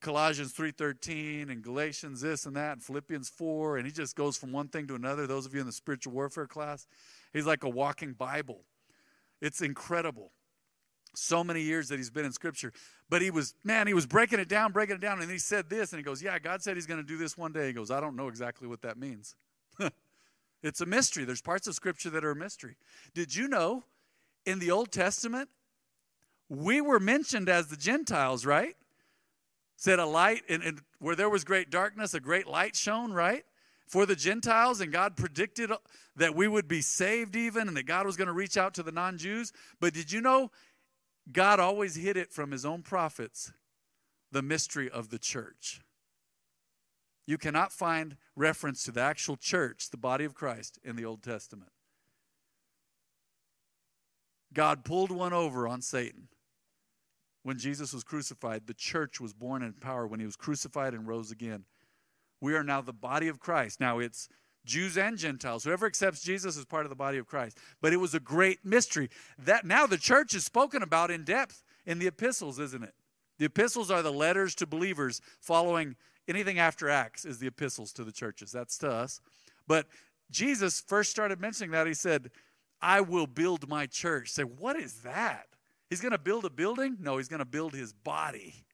Colossians 0.00 0.52
3.13 0.52 1.50
and 1.50 1.62
Galatians 1.62 2.20
this 2.20 2.44
and 2.44 2.54
that 2.56 2.72
and 2.72 2.82
Philippians 2.82 3.30
4, 3.30 3.78
and 3.78 3.86
he 3.86 3.92
just 3.92 4.14
goes 4.14 4.36
from 4.36 4.52
one 4.52 4.68
thing 4.68 4.86
to 4.88 4.94
another. 4.94 5.26
Those 5.26 5.46
of 5.46 5.54
you 5.54 5.60
in 5.60 5.66
the 5.66 5.72
spiritual 5.72 6.12
warfare 6.12 6.46
class, 6.46 6.86
he's 7.32 7.46
like 7.46 7.64
a 7.64 7.68
walking 7.68 8.12
Bible. 8.12 8.64
It's 9.40 9.62
incredible 9.62 10.32
so 11.14 11.42
many 11.42 11.62
years 11.62 11.88
that 11.88 11.96
he's 11.98 12.10
been 12.10 12.24
in 12.24 12.32
scripture. 12.32 12.72
But 13.08 13.22
he 13.22 13.30
was 13.30 13.54
man 13.64 13.86
he 13.86 13.94
was 13.94 14.06
breaking 14.06 14.38
it 14.40 14.48
down 14.48 14.72
breaking 14.72 14.96
it 14.96 15.00
down. 15.00 15.20
And 15.20 15.30
he 15.30 15.38
said 15.38 15.68
this 15.70 15.92
and 15.92 15.98
he 15.98 16.02
goes 16.02 16.22
yeah 16.22 16.38
god 16.38 16.62
said 16.62 16.76
he's 16.76 16.86
going 16.86 17.00
to 17.00 17.06
do 17.06 17.16
this 17.16 17.36
one 17.36 17.52
day. 17.52 17.68
He 17.68 17.72
goes 17.72 17.90
i 17.90 18.00
don't 18.00 18.16
know 18.16 18.28
exactly 18.28 18.68
what 18.68 18.82
that 18.82 18.98
means. 18.98 19.34
It's 20.62 20.80
a 20.80 20.86
mystery. 20.86 21.24
There's 21.24 21.40
parts 21.40 21.66
of 21.66 21.74
scripture 21.74 22.10
that 22.10 22.24
are 22.24 22.32
a 22.32 22.36
mystery. 22.36 22.76
Did 23.14 23.34
you 23.34 23.48
know 23.48 23.84
in 24.44 24.58
the 24.58 24.70
old 24.70 24.90
testament 24.90 25.48
we 26.48 26.80
were 26.80 26.98
mentioned 26.98 27.48
as 27.48 27.68
the 27.68 27.76
gentiles 27.76 28.44
right? 28.44 28.74
Said 29.76 30.00
a 30.00 30.06
light 30.06 30.42
and, 30.48 30.62
and 30.62 30.80
where 30.98 31.14
there 31.14 31.28
was 31.28 31.44
great 31.44 31.70
darkness 31.70 32.14
a 32.14 32.20
great 32.20 32.46
light 32.46 32.74
shone 32.74 33.12
right? 33.12 33.44
For 33.86 34.04
the 34.04 34.14
Gentiles, 34.14 34.82
and 34.82 34.92
God 34.92 35.16
predicted 35.16 35.72
that 36.16 36.36
we 36.36 36.46
would 36.46 36.68
be 36.68 36.82
saved 36.82 37.34
even, 37.34 37.68
and 37.68 37.76
that 37.78 37.86
God 37.86 38.04
was 38.04 38.18
going 38.18 38.26
to 38.26 38.34
reach 38.34 38.58
out 38.58 38.74
to 38.74 38.82
the 38.82 38.92
non 38.92 39.16
Jews. 39.16 39.50
But 39.80 39.94
did 39.94 40.12
you 40.12 40.20
know 40.20 40.50
God 41.30 41.60
always 41.60 41.96
hid 41.96 42.16
it 42.16 42.32
from 42.32 42.50
his 42.50 42.64
own 42.64 42.82
prophets, 42.82 43.52
the 44.32 44.42
mystery 44.42 44.90
of 44.90 45.10
the 45.10 45.18
church. 45.18 45.80
You 47.26 47.36
cannot 47.36 47.72
find 47.72 48.16
reference 48.34 48.82
to 48.84 48.92
the 48.92 49.02
actual 49.02 49.36
church, 49.36 49.90
the 49.90 49.98
body 49.98 50.24
of 50.24 50.34
Christ, 50.34 50.78
in 50.82 50.96
the 50.96 51.04
Old 51.04 51.22
Testament. 51.22 51.70
God 54.54 54.84
pulled 54.84 55.10
one 55.10 55.34
over 55.34 55.68
on 55.68 55.82
Satan. 55.82 56.28
When 57.42 57.58
Jesus 57.58 57.92
was 57.92 58.02
crucified, 58.02 58.66
the 58.66 58.74
church 58.74 59.20
was 59.20 59.34
born 59.34 59.62
in 59.62 59.74
power 59.74 60.06
when 60.06 60.20
he 60.20 60.26
was 60.26 60.36
crucified 60.36 60.94
and 60.94 61.06
rose 61.06 61.30
again. 61.30 61.64
We 62.40 62.54
are 62.54 62.64
now 62.64 62.80
the 62.80 62.92
body 62.92 63.28
of 63.28 63.40
Christ. 63.40 63.78
Now 63.80 63.98
it's 63.98 64.28
Jews 64.68 64.96
and 64.96 65.18
Gentiles. 65.18 65.64
Whoever 65.64 65.86
accepts 65.86 66.22
Jesus 66.22 66.56
is 66.56 66.64
part 66.64 66.84
of 66.84 66.90
the 66.90 66.96
body 66.96 67.18
of 67.18 67.26
Christ. 67.26 67.58
But 67.80 67.92
it 67.92 67.96
was 67.96 68.14
a 68.14 68.20
great 68.20 68.64
mystery. 68.64 69.10
That 69.38 69.64
now 69.64 69.86
the 69.86 69.98
church 69.98 70.34
is 70.34 70.44
spoken 70.44 70.82
about 70.82 71.10
in 71.10 71.24
depth 71.24 71.64
in 71.86 71.98
the 71.98 72.06
epistles, 72.06 72.58
isn't 72.60 72.84
it? 72.84 72.94
The 73.38 73.46
epistles 73.46 73.90
are 73.90 74.02
the 74.02 74.12
letters 74.12 74.54
to 74.56 74.66
believers 74.66 75.20
following 75.40 75.96
anything 76.28 76.58
after 76.58 76.88
Acts 76.88 77.24
is 77.24 77.38
the 77.38 77.46
epistles 77.46 77.92
to 77.94 78.04
the 78.04 78.12
churches. 78.12 78.52
That's 78.52 78.78
to 78.78 78.90
us. 78.90 79.20
But 79.66 79.86
Jesus 80.30 80.80
first 80.80 81.10
started 81.10 81.40
mentioning 81.40 81.70
that. 81.70 81.86
He 81.86 81.94
said, 81.94 82.30
I 82.80 83.00
will 83.00 83.26
build 83.26 83.68
my 83.68 83.86
church. 83.86 84.28
Say, 84.28 84.42
what 84.42 84.76
is 84.76 85.00
that? 85.02 85.46
He's 85.88 86.00
going 86.00 86.12
to 86.12 86.18
build 86.18 86.44
a 86.44 86.50
building? 86.50 86.98
No, 87.00 87.16
he's 87.16 87.28
going 87.28 87.38
to 87.38 87.46
build 87.46 87.74
his 87.74 87.92
body. 87.92 88.66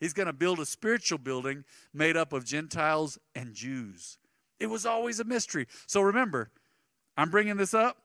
He's 0.00 0.12
going 0.12 0.26
to 0.26 0.32
build 0.32 0.58
a 0.58 0.66
spiritual 0.66 1.18
building 1.18 1.64
made 1.94 2.16
up 2.16 2.32
of 2.32 2.44
Gentiles 2.44 3.18
and 3.34 3.54
Jews. 3.54 4.18
It 4.60 4.66
was 4.66 4.86
always 4.86 5.20
a 5.20 5.24
mystery. 5.24 5.66
So 5.86 6.00
remember, 6.00 6.50
I'm 7.16 7.30
bringing 7.30 7.56
this 7.56 7.74
up. 7.74 7.98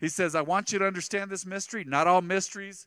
He 0.00 0.08
says, 0.08 0.34
I 0.34 0.42
want 0.42 0.72
you 0.72 0.78
to 0.78 0.86
understand 0.86 1.30
this 1.30 1.46
mystery. 1.46 1.84
Not 1.84 2.06
all 2.06 2.22
mysteries 2.22 2.86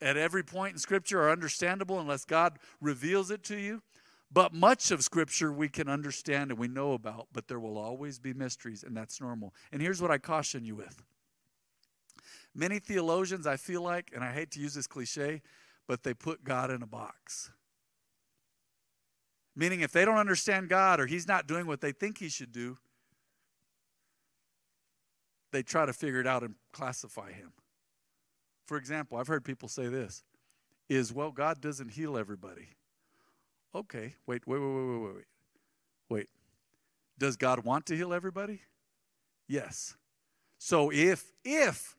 at 0.00 0.16
every 0.16 0.42
point 0.42 0.72
in 0.72 0.78
Scripture 0.78 1.22
are 1.22 1.30
understandable 1.30 2.00
unless 2.00 2.24
God 2.24 2.58
reveals 2.80 3.30
it 3.30 3.42
to 3.44 3.56
you. 3.56 3.82
But 4.30 4.52
much 4.52 4.90
of 4.90 5.02
Scripture 5.02 5.52
we 5.52 5.68
can 5.68 5.88
understand 5.88 6.50
and 6.50 6.58
we 6.58 6.68
know 6.68 6.92
about, 6.92 7.28
but 7.32 7.48
there 7.48 7.58
will 7.58 7.78
always 7.78 8.18
be 8.18 8.34
mysteries, 8.34 8.82
and 8.82 8.94
that's 8.94 9.20
normal. 9.20 9.54
And 9.72 9.80
here's 9.80 10.02
what 10.02 10.10
I 10.10 10.18
caution 10.18 10.64
you 10.64 10.76
with 10.76 11.02
many 12.54 12.78
theologians, 12.78 13.46
I 13.46 13.56
feel 13.56 13.82
like, 13.82 14.10
and 14.14 14.22
I 14.22 14.32
hate 14.32 14.50
to 14.52 14.60
use 14.60 14.74
this 14.74 14.86
cliche, 14.86 15.42
but 15.86 16.02
they 16.02 16.12
put 16.12 16.44
God 16.44 16.70
in 16.70 16.82
a 16.82 16.86
box. 16.86 17.50
Meaning, 19.58 19.80
if 19.80 19.90
they 19.90 20.04
don't 20.04 20.18
understand 20.18 20.68
God 20.68 21.00
or 21.00 21.06
He's 21.06 21.26
not 21.26 21.48
doing 21.48 21.66
what 21.66 21.80
they 21.80 21.90
think 21.90 22.18
He 22.18 22.28
should 22.28 22.52
do, 22.52 22.78
they 25.50 25.64
try 25.64 25.84
to 25.84 25.92
figure 25.92 26.20
it 26.20 26.28
out 26.28 26.44
and 26.44 26.54
classify 26.72 27.32
Him. 27.32 27.52
For 28.66 28.76
example, 28.76 29.18
I've 29.18 29.26
heard 29.26 29.44
people 29.44 29.68
say 29.68 29.88
this 29.88 30.22
is, 30.88 31.12
well, 31.12 31.32
God 31.32 31.60
doesn't 31.60 31.90
heal 31.90 32.16
everybody. 32.16 32.68
Okay, 33.74 34.14
wait, 34.26 34.46
wait, 34.46 34.60
wait, 34.60 34.74
wait, 34.74 34.98
wait, 35.00 35.14
wait. 35.14 35.24
Wait. 36.08 36.28
Does 37.18 37.36
God 37.36 37.64
want 37.64 37.84
to 37.86 37.96
heal 37.96 38.14
everybody? 38.14 38.60
Yes. 39.48 39.96
So 40.58 40.92
if 40.92 41.32
if 41.44 41.96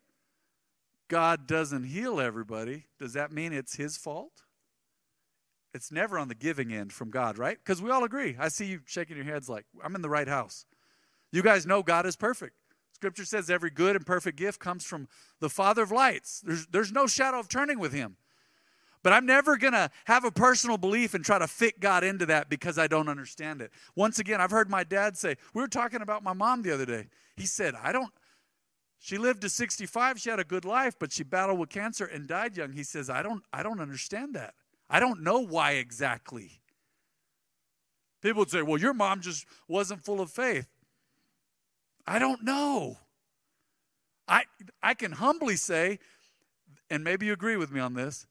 God 1.09 1.45
doesn't 1.45 1.83
heal 1.83 2.21
everybody, 2.21 2.85
does 2.97 3.13
that 3.13 3.33
mean 3.33 3.51
it's 3.51 3.75
his 3.75 3.97
fault? 3.97 4.43
It's 5.73 5.91
never 5.91 6.17
on 6.17 6.27
the 6.27 6.35
giving 6.35 6.73
end 6.73 6.91
from 6.91 7.11
God, 7.11 7.37
right? 7.37 7.57
Because 7.57 7.81
we 7.81 7.91
all 7.91 8.03
agree. 8.03 8.35
I 8.39 8.47
see 8.47 8.65
you 8.65 8.81
shaking 8.85 9.15
your 9.15 9.25
heads 9.25 9.47
like, 9.49 9.65
I'm 9.83 9.95
in 9.95 10.01
the 10.01 10.09
right 10.09 10.27
house. 10.27 10.65
You 11.31 11.43
guys 11.43 11.65
know 11.65 11.83
God 11.83 12.05
is 12.05 12.15
perfect. 12.15 12.55
Scripture 12.93 13.23
says 13.23 13.49
every 13.49 13.69
good 13.69 13.95
and 13.95 14.05
perfect 14.05 14.37
gift 14.37 14.59
comes 14.59 14.83
from 14.83 15.07
the 15.39 15.49
Father 15.49 15.83
of 15.83 15.91
lights. 15.91 16.41
There's, 16.41 16.67
there's 16.67 16.91
no 16.91 17.07
shadow 17.07 17.39
of 17.39 17.47
turning 17.47 17.79
with 17.79 17.93
him. 17.93 18.17
But 19.03 19.13
I'm 19.13 19.25
never 19.25 19.55
going 19.55 19.73
to 19.73 19.89
have 20.05 20.25
a 20.25 20.31
personal 20.31 20.77
belief 20.77 21.13
and 21.13 21.23
try 21.23 21.39
to 21.39 21.47
fit 21.47 21.79
God 21.79 22.03
into 22.03 22.25
that 22.25 22.49
because 22.49 22.77
I 22.77 22.87
don't 22.87 23.07
understand 23.07 23.61
it. 23.61 23.71
Once 23.95 24.19
again, 24.19 24.41
I've 24.41 24.51
heard 24.51 24.69
my 24.69 24.83
dad 24.83 25.15
say, 25.15 25.37
we 25.53 25.61
were 25.61 25.69
talking 25.69 26.01
about 26.01 26.23
my 26.23 26.33
mom 26.33 26.63
the 26.63 26.73
other 26.73 26.85
day. 26.85 27.07
He 27.37 27.45
said, 27.45 27.75
I 27.81 27.93
don't, 27.93 28.11
she 28.99 29.17
lived 29.17 29.41
to 29.41 29.49
65, 29.49 30.19
she 30.19 30.29
had 30.29 30.39
a 30.39 30.43
good 30.43 30.65
life, 30.65 30.95
but 30.99 31.13
she 31.13 31.23
battled 31.23 31.59
with 31.59 31.69
cancer 31.69 32.05
and 32.05 32.27
died 32.27 32.57
young. 32.57 32.73
He 32.73 32.83
says, 32.83 33.09
I 33.09 33.23
don't, 33.23 33.43
I 33.53 33.63
don't 33.63 33.79
understand 33.79 34.35
that. 34.35 34.55
I 34.89 34.99
don't 34.99 35.21
know 35.21 35.39
why 35.39 35.73
exactly. 35.73 36.61
People 38.21 38.39
would 38.39 38.49
say, 38.49 38.61
well, 38.61 38.79
your 38.79 38.93
mom 38.93 39.21
just 39.21 39.45
wasn't 39.67 40.03
full 40.03 40.19
of 40.19 40.31
faith. 40.31 40.67
I 42.05 42.19
don't 42.19 42.43
know. 42.43 42.97
I, 44.27 44.43
I 44.81 44.93
can 44.93 45.13
humbly 45.13 45.55
say, 45.55 45.99
and 46.89 47.03
maybe 47.03 47.27
you 47.27 47.33
agree 47.33 47.55
with 47.55 47.71
me 47.71 47.79
on 47.79 47.93
this, 47.93 48.27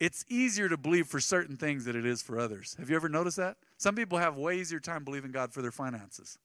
it's 0.00 0.24
easier 0.28 0.68
to 0.68 0.76
believe 0.76 1.06
for 1.06 1.20
certain 1.20 1.56
things 1.56 1.84
than 1.84 1.96
it 1.96 2.04
is 2.04 2.22
for 2.22 2.38
others. 2.38 2.74
Have 2.78 2.90
you 2.90 2.96
ever 2.96 3.08
noticed 3.08 3.36
that? 3.36 3.56
Some 3.76 3.94
people 3.94 4.18
have 4.18 4.36
way 4.36 4.58
easier 4.58 4.80
time 4.80 5.04
believing 5.04 5.30
God 5.30 5.52
for 5.52 5.62
their 5.62 5.70
finances. 5.70 6.38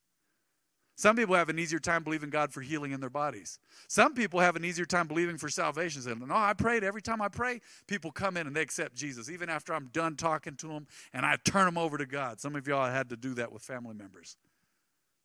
Some 0.98 1.16
people 1.16 1.36
have 1.36 1.50
an 1.50 1.60
easier 1.60 1.77
time 1.77 2.04
believing 2.04 2.32
God 2.32 2.51
for 2.51 2.62
healing 2.62 2.92
in 2.92 3.00
their 3.00 3.12
bodies. 3.12 3.60
Some 3.88 4.16
people 4.16 4.39
have 4.39 4.56
an 4.56 4.66
easier 4.66 4.86
time 4.86 5.08
believing 5.08 5.38
for 5.38 5.48
salvation. 5.48 6.01
Saying, 6.01 6.24
no, 6.27 6.36
I 6.36 6.54
prayed. 6.54 6.84
Every 6.84 7.04
time 7.04 7.22
I 7.22 7.27
pray, 7.27 7.62
people 7.86 8.12
come 8.12 8.36
in 8.36 8.48
and 8.48 8.56
they 8.56 8.63
accept 8.63 8.96
Jesus, 8.96 9.30
even 9.30 9.48
after 9.48 9.75
I'm 9.75 9.89
done 9.94 10.16
talking 10.16 10.56
to 10.56 10.68
them 10.68 10.88
and 11.13 11.24
I 11.24 11.38
turn 11.46 11.66
them 11.66 11.77
over 11.77 12.00
to 12.00 12.08
God. 12.08 12.42
Some 12.42 12.56
of 12.56 12.68
y'all 12.68 12.89
had 12.89 13.10
to 13.10 13.16
do 13.16 13.36
that 13.36 13.51
with 13.51 13.62
family 13.62 13.94
members. 13.94 14.38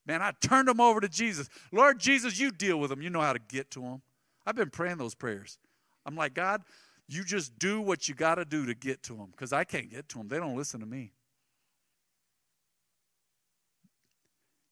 Man, 0.05 0.21
I 0.21 0.33
turned 0.43 0.69
them 0.69 0.79
over 0.79 1.01
to 1.01 1.09
Jesus. 1.09 1.49
Lord 1.73 1.99
Jesus, 1.99 2.39
you 2.39 2.51
deal 2.51 2.79
with 2.79 2.91
them. 2.91 3.01
You 3.01 3.09
know 3.09 3.23
how 3.23 3.33
to 3.33 3.41
get 3.49 3.71
to 3.71 3.81
them. 3.81 4.03
I've 4.45 4.57
been 4.57 4.71
praying 4.71 4.99
those 4.99 5.15
prayers. 5.15 5.57
I'm 6.05 6.17
like, 6.17 6.35
God, 6.35 6.65
you 7.09 7.25
just 7.25 7.59
do 7.59 7.81
what 7.81 8.11
you 8.11 8.15
got 8.15 8.35
to 8.35 8.45
do 8.45 8.67
to 8.67 8.75
get 8.75 9.03
to 9.05 9.15
them 9.15 9.29
because 9.31 9.55
I 9.55 9.65
can't 9.65 9.91
get 9.91 10.11
to 10.11 10.19
them. 10.19 10.29
They 10.29 10.39
don't 10.39 10.57
listen 10.57 10.81
to 10.81 10.87
me. 10.87 11.13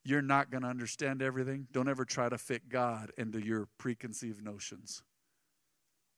You're 0.04 0.23
not 0.23 0.50
going 0.50 0.62
to 0.62 0.69
understand 0.69 1.23
everything. 1.23 1.66
Don't 1.73 1.88
ever 1.88 2.04
try 2.04 2.28
to 2.28 2.38
fit 2.38 2.69
God 2.69 3.12
into 3.19 3.45
your 3.45 3.69
preconceived 3.78 4.42
notions. 4.42 5.02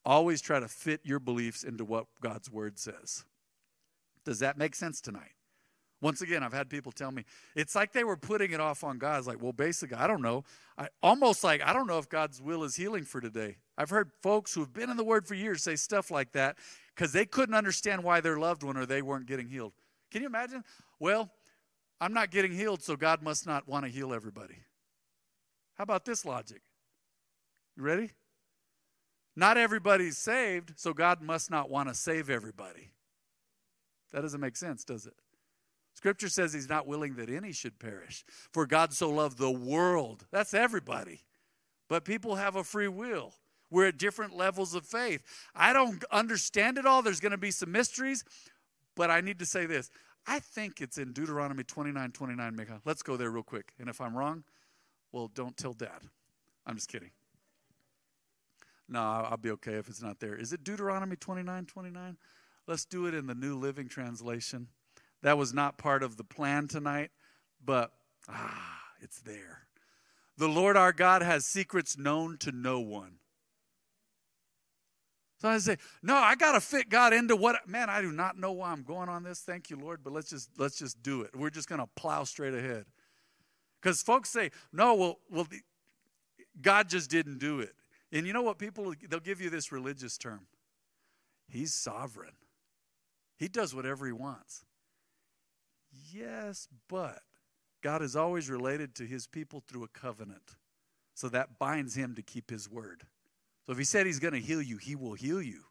Always 0.05 0.41
try 0.41 0.61
to 0.61 0.69
fit 0.69 1.01
your 1.05 1.19
beliefs 1.19 1.65
into 1.65 1.85
what 1.85 2.07
God's 2.21 2.51
word 2.51 2.79
says. 2.79 3.25
Does 4.25 4.39
that 4.41 4.57
make 4.57 4.75
sense 4.75 5.01
tonight? 5.01 5.33
Once 6.01 6.21
again, 6.21 6.43
I've 6.43 6.53
had 6.53 6.69
people 6.69 6.91
tell 6.91 7.13
me 7.13 7.25
it's 7.55 7.77
like 7.77 7.93
they 7.93 8.03
were 8.03 8.17
putting 8.17 8.51
it 8.51 8.61
off 8.61 8.83
on 8.83 8.99
God. 8.99 9.19
It's 9.19 9.29
like, 9.29 9.41
well, 9.41 9.53
basically, 9.53 9.97
I 9.97 10.09
don't 10.09 10.21
know. 10.21 10.43
I, 10.77 10.89
almost 11.01 11.45
like 11.45 11.63
I 11.63 11.73
don't 11.73 11.87
know 11.87 11.99
if 11.99 12.09
God's 12.09 12.43
will 12.43 12.65
is 12.65 12.75
healing 12.75 13.05
for 13.05 13.21
today. 13.21 13.59
I've 13.79 13.91
heard 13.91 14.11
folks 14.21 14.53
who 14.53 14.61
have 14.61 14.73
been 14.73 14.91
in 14.91 14.97
the 14.97 15.05
Word 15.05 15.29
for 15.29 15.35
years 15.35 15.63
say 15.63 15.77
stuff 15.77 16.11
like 16.11 16.33
that 16.33 16.57
because 16.95 17.13
they 17.13 17.25
couldn't 17.25 17.55
understand 17.55 18.03
why 18.03 18.21
their 18.21 18.37
loved 18.37 18.65
one 18.65 18.77
or 18.77 18.85
they 18.85 19.01
weren't 19.01 19.27
getting 19.27 19.49
healed. 19.49 19.75
Can 20.11 20.23
you 20.23 20.27
imagine? 20.27 20.65
Well, 20.99 21.31
I'm 22.03 22.13
not 22.13 22.33
getting 22.33 22.51
healed, 22.51 22.83
so 22.83 22.97
God 22.97 23.23
must 23.23 23.47
not 23.47 23.69
want 23.69 23.85
to 23.85 23.91
heal 23.91 24.13
everybody. 24.13 24.57
How 25.77 25.85
about 25.85 26.05
this 26.05 26.25
logic? 26.25 26.61
You 27.77 27.85
ready? 27.85 28.11
Not 29.37 29.57
everybody's 29.57 30.19
saved, 30.19 30.73
so 30.75 30.93
God 30.93 31.23
must 31.23 31.49
not 31.49 31.71
want 31.71 31.89
to 31.89 31.95
save 31.95 32.29
everybody. 32.29 32.91
That 34.13 34.23
doesn't 34.23 34.41
make 34.41 34.57
sense, 34.57 34.83
does 34.83 35.07
it? 35.07 35.15
Scripture 35.95 36.29
says 36.29 36.53
he's 36.53 36.69
not 36.69 36.89
willing 36.89 37.15
that 37.15 37.31
any 37.31 37.53
should 37.53 37.79
perish. 37.79 38.25
For 38.51 38.67
God 38.67 38.93
so 38.93 39.09
loved 39.09 39.39
the 39.39 39.53
world. 39.53 40.27
That's 40.33 40.55
everybody. 40.55 41.21
But 41.89 42.05
people 42.05 42.35
have 42.35 42.57
a 42.57 42.65
free 42.65 42.89
will. 42.89 43.33
We're 43.71 43.87
at 43.87 43.97
different 43.97 44.37
levels 44.37 44.75
of 44.75 44.85
faith. 44.85 45.23
I 45.55 45.73
don't 45.73 46.03
understand 46.11 46.79
it 46.79 46.85
all. 46.85 47.03
There's 47.03 47.21
going 47.21 47.31
to 47.31 47.39
be 47.39 47.53
some 47.53 47.71
mysteries. 47.71 48.25
But 48.97 49.09
I 49.11 49.21
need 49.21 49.39
to 49.39 49.47
say 49.47 49.67
this. 49.67 49.89
I 50.27 50.39
think 50.39 50.81
it's 50.81 50.99
in 50.99 51.13
Deuteronomy 51.13 51.65
29 51.65 52.13
29, 52.13 52.57
Mika. 52.57 52.81
Let's 52.85 53.03
go 53.03 53.17
there 53.17 53.31
real 53.31 53.43
quick. 53.43 53.73
And 53.79 53.89
if 53.89 54.01
I'm 54.01 54.17
wrong, 54.17 54.45
well, 55.11 55.31
don't 55.35 55.57
tell 55.57 55.73
dad. 55.73 56.03
I'm 56.67 56.77
just 56.77 56.89
kidding. 56.89 57.11
No, 58.89 59.01
I'll 59.01 59.37
be 59.37 59.51
okay 59.53 59.75
if 59.75 59.89
it's 59.89 60.03
not 60.03 60.21
there. 60.21 60.37
Is 60.37 60.53
it 60.53 60.65
Deuteronomy 60.65 61.17
29 61.17 61.67
29? 61.67 62.17
Let's 62.67 62.85
do 62.85 63.07
it 63.07 63.15
in 63.15 63.27
the 63.27 63.35
New 63.35 63.57
Living 63.57 63.89
Translation. 63.89 64.69
That 65.23 65.39
was 65.39 65.53
not 65.53 65.79
part 65.79 66.03
of 66.03 66.17
the 66.17 66.25
plan 66.25 66.69
tonight, 66.69 67.11
but 67.65 67.93
ah, 68.29 68.81
it's 69.01 69.21
there. 69.21 69.67
The 70.37 70.49
Lord 70.49 70.77
our 70.77 70.93
God 70.93 71.23
has 71.23 71.45
secrets 71.47 71.99
known 71.99 72.39
to 72.39 72.53
no 72.53 72.81
one. 72.81 73.19
So 75.43 75.49
I 75.49 75.59
say, 75.59 75.77
no, 76.05 76.15
I 76.15 76.37
got 76.37 76.53
to 76.53 76.61
fit 76.61 76.89
God 76.89 77.13
into 77.13 77.35
what 77.35 77.69
man, 77.69 77.91
I 77.91 78.01
do 78.01 78.13
not 78.13 78.39
know 78.39 78.53
why 78.53 78.71
I'm 78.71 78.85
going 78.85 79.09
on 79.09 79.25
this. 79.25 79.41
Thank 79.41 79.71
you, 79.71 79.77
Lord, 79.77 79.99
but 80.05 80.13
let's 80.13 80.31
just 80.31 80.51
let's 80.57 80.79
just 80.79 81.03
do 81.03 81.23
it. 81.23 81.35
We're 81.35 81.51
just 81.51 81.69
going 81.69 81.81
to 81.81 81.89
plow 81.97 82.23
straight 82.23 82.55
ahead. 82.55 82.85
Cuz 83.81 84.03
folks 84.03 84.31
say, 84.31 84.53
"No, 84.73 84.95
well 84.95 85.19
well 85.29 85.49
God 86.61 86.89
just 86.89 87.11
didn't 87.11 87.39
do 87.39 87.59
it." 87.59 87.75
And 88.13 88.25
you 88.25 88.33
know 88.33 88.43
what 88.43 88.59
people 88.59 88.95
they'll 89.09 89.19
give 89.19 89.41
you 89.41 89.51
this 89.51 89.73
religious 89.73 90.17
term. 90.17 90.47
He's 91.49 91.75
sovereign. 91.75 92.37
He 93.37 93.49
does 93.49 93.75
whatever 93.75 94.07
he 94.07 94.13
wants. 94.13 94.65
Yes, 96.13 96.69
but 96.87 97.19
God 97.83 98.01
is 98.01 98.15
always 98.15 98.49
related 98.49 98.95
to 98.95 99.07
his 99.07 99.27
people 99.27 99.61
through 99.67 99.83
a 99.83 99.89
covenant. 99.89 100.55
So 101.15 101.29
that 101.31 101.59
binds 101.59 101.97
him 101.97 102.15
to 102.15 102.23
keep 102.23 102.49
his 102.49 102.71
word. 102.71 103.09
So 103.67 103.73
if 103.73 103.79
he 103.79 103.85
said 103.85 104.07
he's 104.07 104.19
going 104.19 104.35
to 104.35 104.41
heal 104.41 104.61
you, 104.61 104.77
he 104.77 104.97
will 104.97 105.15
heal 105.15 105.41
you. 105.41 105.63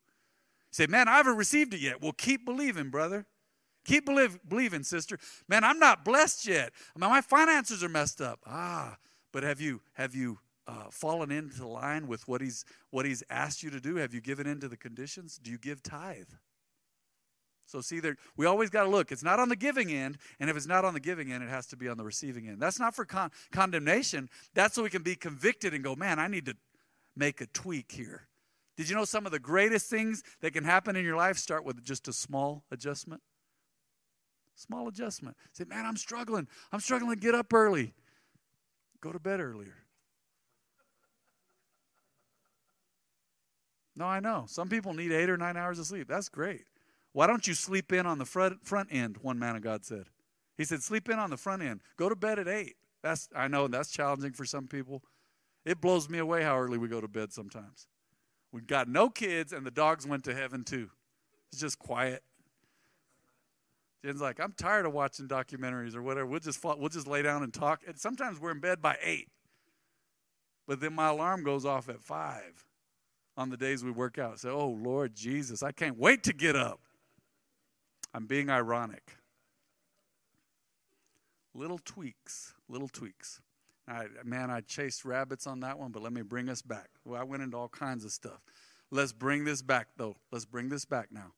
Say, 0.71 0.87
man, 0.87 1.07
I 1.07 1.17
haven't 1.17 1.35
received 1.35 1.73
it 1.73 1.81
yet. 1.81 2.01
Well, 2.01 2.13
keep 2.13 2.45
believing, 2.45 2.89
brother. 2.89 3.25
Keep 3.83 4.05
believe, 4.05 4.39
believing, 4.47 4.83
sister. 4.83 5.17
Man, 5.47 5.63
I'm 5.63 5.79
not 5.79 6.05
blessed 6.05 6.47
yet. 6.47 6.71
My 6.95 7.21
finances 7.21 7.83
are 7.83 7.89
messed 7.89 8.21
up. 8.21 8.39
Ah, 8.45 8.97
but 9.33 9.43
have 9.43 9.59
you 9.59 9.81
have 9.93 10.15
you 10.15 10.37
uh, 10.67 10.85
fallen 10.91 11.31
into 11.31 11.67
line 11.67 12.07
with 12.07 12.27
what 12.27 12.41
he's 12.41 12.63
what 12.91 13.05
he's 13.05 13.23
asked 13.29 13.63
you 13.63 13.71
to 13.71 13.79
do? 13.79 13.95
Have 13.95 14.13
you 14.13 14.21
given 14.21 14.45
into 14.45 14.67
the 14.67 14.77
conditions? 14.77 15.39
Do 15.41 15.49
you 15.49 15.57
give 15.57 15.81
tithe? 15.81 16.29
So 17.65 17.81
see 17.81 17.99
there, 18.01 18.17
we 18.35 18.45
always 18.45 18.69
got 18.69 18.83
to 18.83 18.89
look. 18.89 19.11
It's 19.11 19.23
not 19.23 19.39
on 19.39 19.49
the 19.49 19.55
giving 19.55 19.91
end, 19.91 20.17
and 20.39 20.49
if 20.49 20.57
it's 20.57 20.67
not 20.67 20.83
on 20.83 20.93
the 20.93 20.99
giving 20.99 21.31
end, 21.31 21.41
it 21.41 21.49
has 21.49 21.65
to 21.67 21.77
be 21.77 21.87
on 21.87 21.97
the 21.97 22.03
receiving 22.03 22.47
end. 22.47 22.61
That's 22.61 22.79
not 22.79 22.93
for 22.95 23.05
con- 23.05 23.31
condemnation. 23.51 24.29
That's 24.53 24.75
so 24.75 24.83
we 24.83 24.89
can 24.89 25.03
be 25.03 25.15
convicted 25.15 25.73
and 25.73 25.83
go, 25.83 25.95
man, 25.95 26.19
I 26.19 26.27
need 26.27 26.45
to 26.47 26.55
make 27.21 27.39
a 27.39 27.45
tweak 27.45 27.91
here. 27.91 28.23
Did 28.77 28.89
you 28.89 28.95
know 28.95 29.05
some 29.05 29.27
of 29.27 29.31
the 29.31 29.39
greatest 29.39 29.91
things 29.91 30.23
that 30.41 30.53
can 30.53 30.63
happen 30.63 30.95
in 30.95 31.05
your 31.05 31.15
life 31.15 31.37
start 31.37 31.63
with 31.63 31.83
just 31.83 32.07
a 32.07 32.13
small 32.13 32.63
adjustment? 32.71 33.21
Small 34.55 34.87
adjustment. 34.87 35.37
Say, 35.53 35.65
man, 35.65 35.85
I'm 35.85 35.97
struggling. 35.97 36.47
I'm 36.71 36.79
struggling 36.79 37.15
to 37.15 37.21
get 37.21 37.35
up 37.35 37.53
early. 37.53 37.93
Go 39.01 39.11
to 39.11 39.19
bed 39.19 39.39
earlier. 39.39 39.75
No, 43.95 44.05
I 44.05 44.19
know. 44.19 44.45
Some 44.47 44.67
people 44.67 44.95
need 44.95 45.11
eight 45.11 45.29
or 45.29 45.37
nine 45.37 45.57
hours 45.57 45.77
of 45.77 45.85
sleep. 45.85 46.07
That's 46.07 46.27
great. 46.27 46.63
Why 47.13 47.27
don't 47.27 47.47
you 47.47 47.53
sleep 47.53 47.93
in 47.93 48.07
on 48.07 48.17
the 48.17 48.25
front, 48.25 48.65
front 48.65 48.89
end? 48.91 49.17
One 49.21 49.37
man 49.37 49.55
of 49.55 49.61
God 49.61 49.85
said. 49.85 50.05
He 50.57 50.65
said, 50.65 50.81
sleep 50.81 51.07
in 51.07 51.19
on 51.19 51.29
the 51.29 51.37
front 51.37 51.61
end. 51.61 51.81
Go 51.97 52.09
to 52.09 52.15
bed 52.15 52.39
at 52.39 52.47
8. 52.47 52.75
That's, 53.03 53.29
I 53.35 53.47
know 53.47 53.67
that's 53.67 53.91
challenging 53.91 54.33
for 54.33 54.45
some 54.45 54.67
people. 54.67 55.03
It 55.65 55.79
blows 55.81 56.09
me 56.09 56.17
away 56.17 56.43
how 56.43 56.57
early 56.57 56.77
we 56.77 56.87
go 56.87 57.01
to 57.01 57.07
bed 57.07 57.31
sometimes. 57.31 57.87
We've 58.51 58.67
got 58.67 58.87
no 58.87 59.09
kids, 59.09 59.53
and 59.53 59.65
the 59.65 59.71
dogs 59.71 60.05
went 60.05 60.23
to 60.25 60.35
heaven 60.35 60.63
too. 60.63 60.89
It's 61.51 61.61
just 61.61 61.79
quiet. 61.79 62.23
Jen's 64.03 64.21
like, 64.21 64.39
I'm 64.39 64.53
tired 64.53 64.85
of 64.85 64.93
watching 64.93 65.27
documentaries 65.27 65.95
or 65.95 66.01
whatever. 66.01 66.25
We'll 66.25 66.39
just 66.39 66.63
we'll 66.63 66.89
just 66.89 67.07
lay 67.07 67.21
down 67.21 67.43
and 67.43 67.53
talk. 67.53 67.81
And 67.87 67.97
sometimes 67.97 68.39
we're 68.39 68.51
in 68.51 68.59
bed 68.59 68.81
by 68.81 68.97
eight, 69.03 69.29
but 70.67 70.79
then 70.79 70.93
my 70.93 71.09
alarm 71.09 71.43
goes 71.43 71.65
off 71.65 71.87
at 71.87 72.01
five 72.01 72.65
on 73.37 73.49
the 73.49 73.57
days 73.57 73.83
we 73.83 73.91
work 73.91 74.17
out. 74.17 74.39
Say, 74.39 74.49
oh 74.49 74.69
Lord 74.69 75.13
Jesus, 75.15 75.61
I 75.61 75.71
can't 75.71 75.97
wait 75.97 76.23
to 76.23 76.33
get 76.33 76.55
up. 76.55 76.79
I'm 78.13 78.25
being 78.25 78.49
ironic. 78.49 79.17
Little 81.53 81.79
tweaks, 81.79 82.53
little 82.67 82.87
tweaks. 82.87 83.41
I, 83.91 84.05
man, 84.23 84.49
I 84.49 84.61
chased 84.61 85.03
rabbits 85.05 85.45
on 85.45 85.59
that 85.61 85.77
one, 85.77 85.91
but 85.91 86.01
let 86.01 86.13
me 86.13 86.21
bring 86.21 86.49
us 86.49 86.61
back. 86.61 86.89
Well, 87.03 87.19
I 87.19 87.23
went 87.23 87.43
into 87.43 87.57
all 87.57 87.69
kinds 87.69 88.05
of 88.05 88.11
stuff. 88.11 88.41
Let's 88.89 89.13
bring 89.13 89.45
this 89.45 89.61
back, 89.61 89.87
though. 89.97 90.15
Let's 90.31 90.45
bring 90.45 90.69
this 90.69 90.85
back 90.85 91.09
now. 91.11 91.33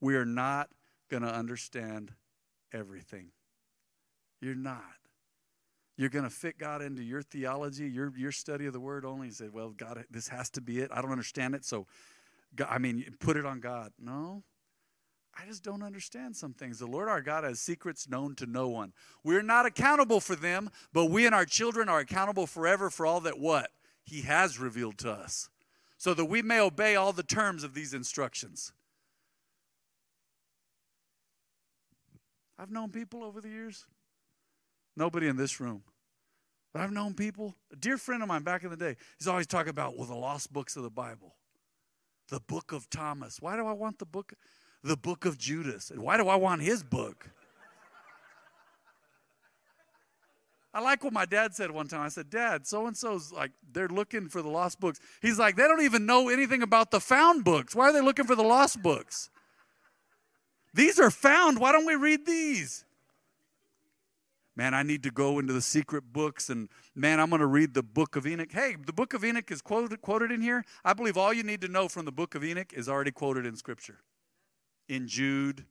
We 0.00 0.16
are 0.16 0.24
not 0.24 0.68
going 1.10 1.22
to 1.22 1.32
understand 1.32 2.12
everything. 2.72 3.28
You're 4.40 4.54
not. 4.54 4.82
You're 5.96 6.10
going 6.10 6.24
to 6.24 6.30
fit 6.30 6.58
God 6.58 6.82
into 6.82 7.02
your 7.02 7.22
theology, 7.22 7.88
your, 7.88 8.12
your 8.16 8.32
study 8.32 8.66
of 8.66 8.72
the 8.72 8.80
word 8.80 9.04
only. 9.04 9.28
You 9.28 9.32
say, 9.32 9.48
well, 9.48 9.70
God, 9.70 10.04
this 10.10 10.28
has 10.28 10.50
to 10.50 10.60
be 10.60 10.80
it. 10.80 10.90
I 10.92 11.00
don't 11.00 11.12
understand 11.12 11.54
it. 11.54 11.64
So, 11.64 11.86
I 12.68 12.78
mean, 12.78 13.04
put 13.20 13.36
it 13.36 13.46
on 13.46 13.60
God. 13.60 13.92
No, 13.98 14.42
I 15.38 15.44
just 15.46 15.62
don't 15.62 15.82
understand 15.82 16.34
some 16.34 16.54
things. 16.54 16.78
The 16.78 16.86
Lord 16.86 17.08
our 17.08 17.20
God 17.20 17.44
has 17.44 17.60
secrets 17.60 18.08
known 18.08 18.34
to 18.36 18.46
no 18.46 18.68
one. 18.68 18.92
We're 19.22 19.42
not 19.42 19.66
accountable 19.66 20.20
for 20.20 20.34
them, 20.34 20.70
but 20.92 21.06
we 21.06 21.26
and 21.26 21.34
our 21.34 21.44
children 21.44 21.88
are 21.88 21.98
accountable 21.98 22.46
forever 22.46 22.88
for 22.88 23.04
all 23.04 23.20
that 23.20 23.38
what? 23.38 23.70
He 24.02 24.22
has 24.22 24.58
revealed 24.58 24.98
to 24.98 25.10
us. 25.10 25.50
So 25.98 26.14
that 26.14 26.26
we 26.26 26.42
may 26.42 26.60
obey 26.60 26.96
all 26.96 27.12
the 27.12 27.22
terms 27.22 27.64
of 27.64 27.74
these 27.74 27.92
instructions. 27.92 28.72
I've 32.58 32.70
known 32.70 32.90
people 32.90 33.22
over 33.22 33.40
the 33.40 33.48
years, 33.48 33.84
nobody 34.96 35.28
in 35.28 35.36
this 35.36 35.60
room, 35.60 35.82
but 36.72 36.80
I've 36.80 36.92
known 36.92 37.14
people. 37.14 37.54
A 37.72 37.76
dear 37.76 37.98
friend 37.98 38.22
of 38.22 38.28
mine 38.28 38.42
back 38.42 38.64
in 38.64 38.70
the 38.70 38.76
day, 38.76 38.96
he's 39.18 39.28
always 39.28 39.46
talking 39.46 39.70
about, 39.70 39.96
well, 39.96 40.06
the 40.06 40.14
lost 40.14 40.52
books 40.52 40.76
of 40.76 40.82
the 40.82 40.90
Bible, 40.90 41.34
the 42.28 42.40
book 42.40 42.72
of 42.72 42.88
Thomas. 42.88 43.42
Why 43.42 43.56
do 43.56 43.66
I 43.66 43.72
want 43.72 43.98
the 43.98 44.06
book? 44.06 44.32
The 44.82 44.96
book 44.96 45.24
of 45.24 45.38
Judas. 45.38 45.90
And 45.90 46.02
why 46.02 46.16
do 46.16 46.28
I 46.28 46.36
want 46.36 46.62
his 46.62 46.82
book? 46.82 47.30
I 50.76 50.80
like 50.80 51.02
what 51.02 51.14
my 51.14 51.24
dad 51.24 51.54
said 51.54 51.70
one 51.70 51.88
time. 51.88 52.02
I 52.02 52.08
said, 52.08 52.28
Dad, 52.28 52.66
so 52.66 52.86
and 52.86 52.94
so's 52.94 53.32
like, 53.32 53.52
they're 53.72 53.88
looking 53.88 54.28
for 54.28 54.42
the 54.42 54.50
lost 54.50 54.78
books. 54.78 55.00
He's 55.22 55.38
like, 55.38 55.56
they 55.56 55.62
don't 55.62 55.80
even 55.80 56.04
know 56.04 56.28
anything 56.28 56.60
about 56.60 56.90
the 56.90 57.00
found 57.00 57.44
books. 57.44 57.74
Why 57.74 57.88
are 57.88 57.92
they 57.94 58.02
looking 58.02 58.26
for 58.26 58.34
the 58.34 58.42
lost 58.42 58.82
books? 58.82 59.30
These 60.74 61.00
are 61.00 61.10
found. 61.10 61.58
Why 61.58 61.72
don't 61.72 61.86
we 61.86 61.94
read 61.94 62.26
these? 62.26 62.84
Man, 64.54 64.74
I 64.74 64.82
need 64.82 65.02
to 65.04 65.10
go 65.10 65.38
into 65.38 65.54
the 65.54 65.62
secret 65.62 66.12
books 66.12 66.50
and 66.50 66.68
man, 66.94 67.20
I'm 67.20 67.30
going 67.30 67.40
to 67.40 67.46
read 67.46 67.72
the 67.72 67.82
book 67.82 68.14
of 68.14 68.26
Enoch. 68.26 68.52
Hey, 68.52 68.76
the 68.84 68.92
book 68.92 69.14
of 69.14 69.24
Enoch 69.24 69.50
is 69.50 69.62
quoted, 69.62 70.02
quoted 70.02 70.30
in 70.30 70.42
here. 70.42 70.62
I 70.84 70.92
believe 70.92 71.16
all 71.16 71.32
you 71.32 71.42
need 71.42 71.62
to 71.62 71.68
know 71.68 71.88
from 71.88 72.04
the 72.04 72.12
book 72.12 72.34
of 72.34 72.44
Enoch 72.44 72.74
is 72.74 72.86
already 72.86 73.12
quoted 73.12 73.46
in 73.46 73.56
Scripture. 73.56 74.00
In 74.88 75.08
Jude, 75.08 75.64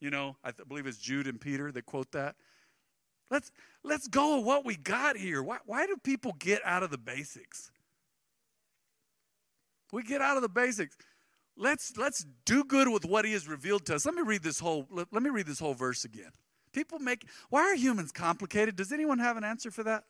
you 0.00 0.10
know, 0.10 0.36
I 0.44 0.52
th- 0.52 0.68
believe 0.68 0.86
it's 0.86 0.98
Jude 0.98 1.26
and 1.26 1.40
Peter 1.40 1.72
that 1.72 1.86
quote 1.86 2.12
that. 2.12 2.36
Let's 3.30 3.50
let's 3.82 4.06
go 4.06 4.36
with 4.36 4.46
what 4.46 4.64
we 4.64 4.76
got 4.76 5.16
here. 5.16 5.42
Why, 5.42 5.58
why 5.66 5.86
do 5.86 5.96
people 6.02 6.34
get 6.38 6.60
out 6.64 6.82
of 6.82 6.90
the 6.90 6.98
basics? 6.98 7.70
We 9.92 10.02
get 10.02 10.20
out 10.20 10.36
of 10.36 10.42
the 10.42 10.48
basics 10.48 10.96
let's 11.56 11.96
let's 11.96 12.26
do 12.44 12.64
good 12.64 12.88
with 12.88 13.04
what 13.04 13.24
he 13.24 13.32
has 13.32 13.48
revealed 13.48 13.86
to 13.86 13.94
us. 13.94 14.06
Let 14.06 14.14
me 14.14 14.22
read 14.22 14.42
this 14.42 14.58
whole 14.58 14.86
let, 14.90 15.08
let 15.12 15.22
me 15.22 15.30
read 15.30 15.46
this 15.46 15.58
whole 15.58 15.74
verse 15.74 16.04
again. 16.04 16.30
People 16.72 16.98
make 16.98 17.26
why 17.50 17.62
are 17.62 17.76
humans 17.76 18.12
complicated? 18.12 18.76
Does 18.76 18.92
anyone 18.92 19.18
have 19.18 19.36
an 19.36 19.44
answer 19.44 19.70
for 19.70 19.82
that? 19.84 20.04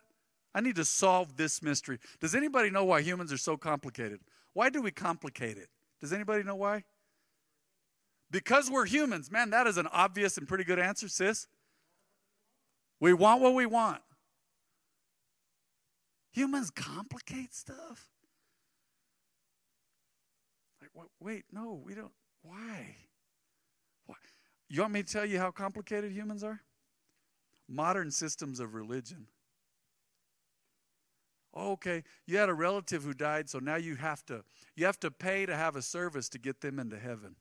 I 0.54 0.60
need 0.60 0.76
to 0.76 0.84
solve 0.84 1.36
this 1.36 1.62
mystery. 1.62 1.98
Does 2.20 2.34
anybody 2.34 2.70
know 2.70 2.84
why 2.84 3.00
humans 3.00 3.32
are 3.32 3.38
so 3.38 3.56
complicated? 3.56 4.20
Why 4.52 4.70
do 4.70 4.80
we 4.80 4.92
complicate 4.92 5.56
it? 5.56 5.68
Does 6.00 6.12
anybody 6.12 6.44
know 6.44 6.54
why? 6.54 6.84
Because 8.34 8.68
we're 8.68 8.84
humans. 8.84 9.30
Man, 9.30 9.50
that 9.50 9.68
is 9.68 9.76
an 9.76 9.86
obvious 9.92 10.36
and 10.36 10.48
pretty 10.48 10.64
good 10.64 10.80
answer, 10.80 11.06
sis. 11.06 11.46
We 12.98 13.12
want 13.12 13.40
what 13.40 13.54
we 13.54 13.64
want. 13.64 14.02
Humans 16.32 16.72
complicate 16.72 17.54
stuff 17.54 18.08
Like, 20.80 21.06
wait, 21.20 21.44
no, 21.52 21.80
we 21.84 21.94
don't. 21.94 22.10
Why? 22.42 22.96
Why? 24.06 24.16
You 24.68 24.80
want 24.80 24.94
me 24.94 25.04
to 25.04 25.12
tell 25.12 25.24
you 25.24 25.38
how 25.38 25.52
complicated 25.52 26.10
humans 26.10 26.42
are? 26.42 26.60
Modern 27.68 28.10
systems 28.10 28.58
of 28.58 28.74
religion. 28.74 29.28
Okay, 31.56 32.02
you 32.26 32.36
had 32.36 32.48
a 32.48 32.54
relative 32.54 33.04
who 33.04 33.14
died, 33.14 33.48
so 33.48 33.60
now 33.60 33.76
you 33.76 33.94
have 33.94 34.26
to 34.26 34.42
you 34.74 34.86
have 34.86 34.98
to 35.00 35.12
pay 35.12 35.46
to 35.46 35.54
have 35.54 35.76
a 35.76 35.82
service 35.82 36.28
to 36.30 36.38
get 36.40 36.60
them 36.60 36.80
into 36.80 36.98
heaven. 36.98 37.36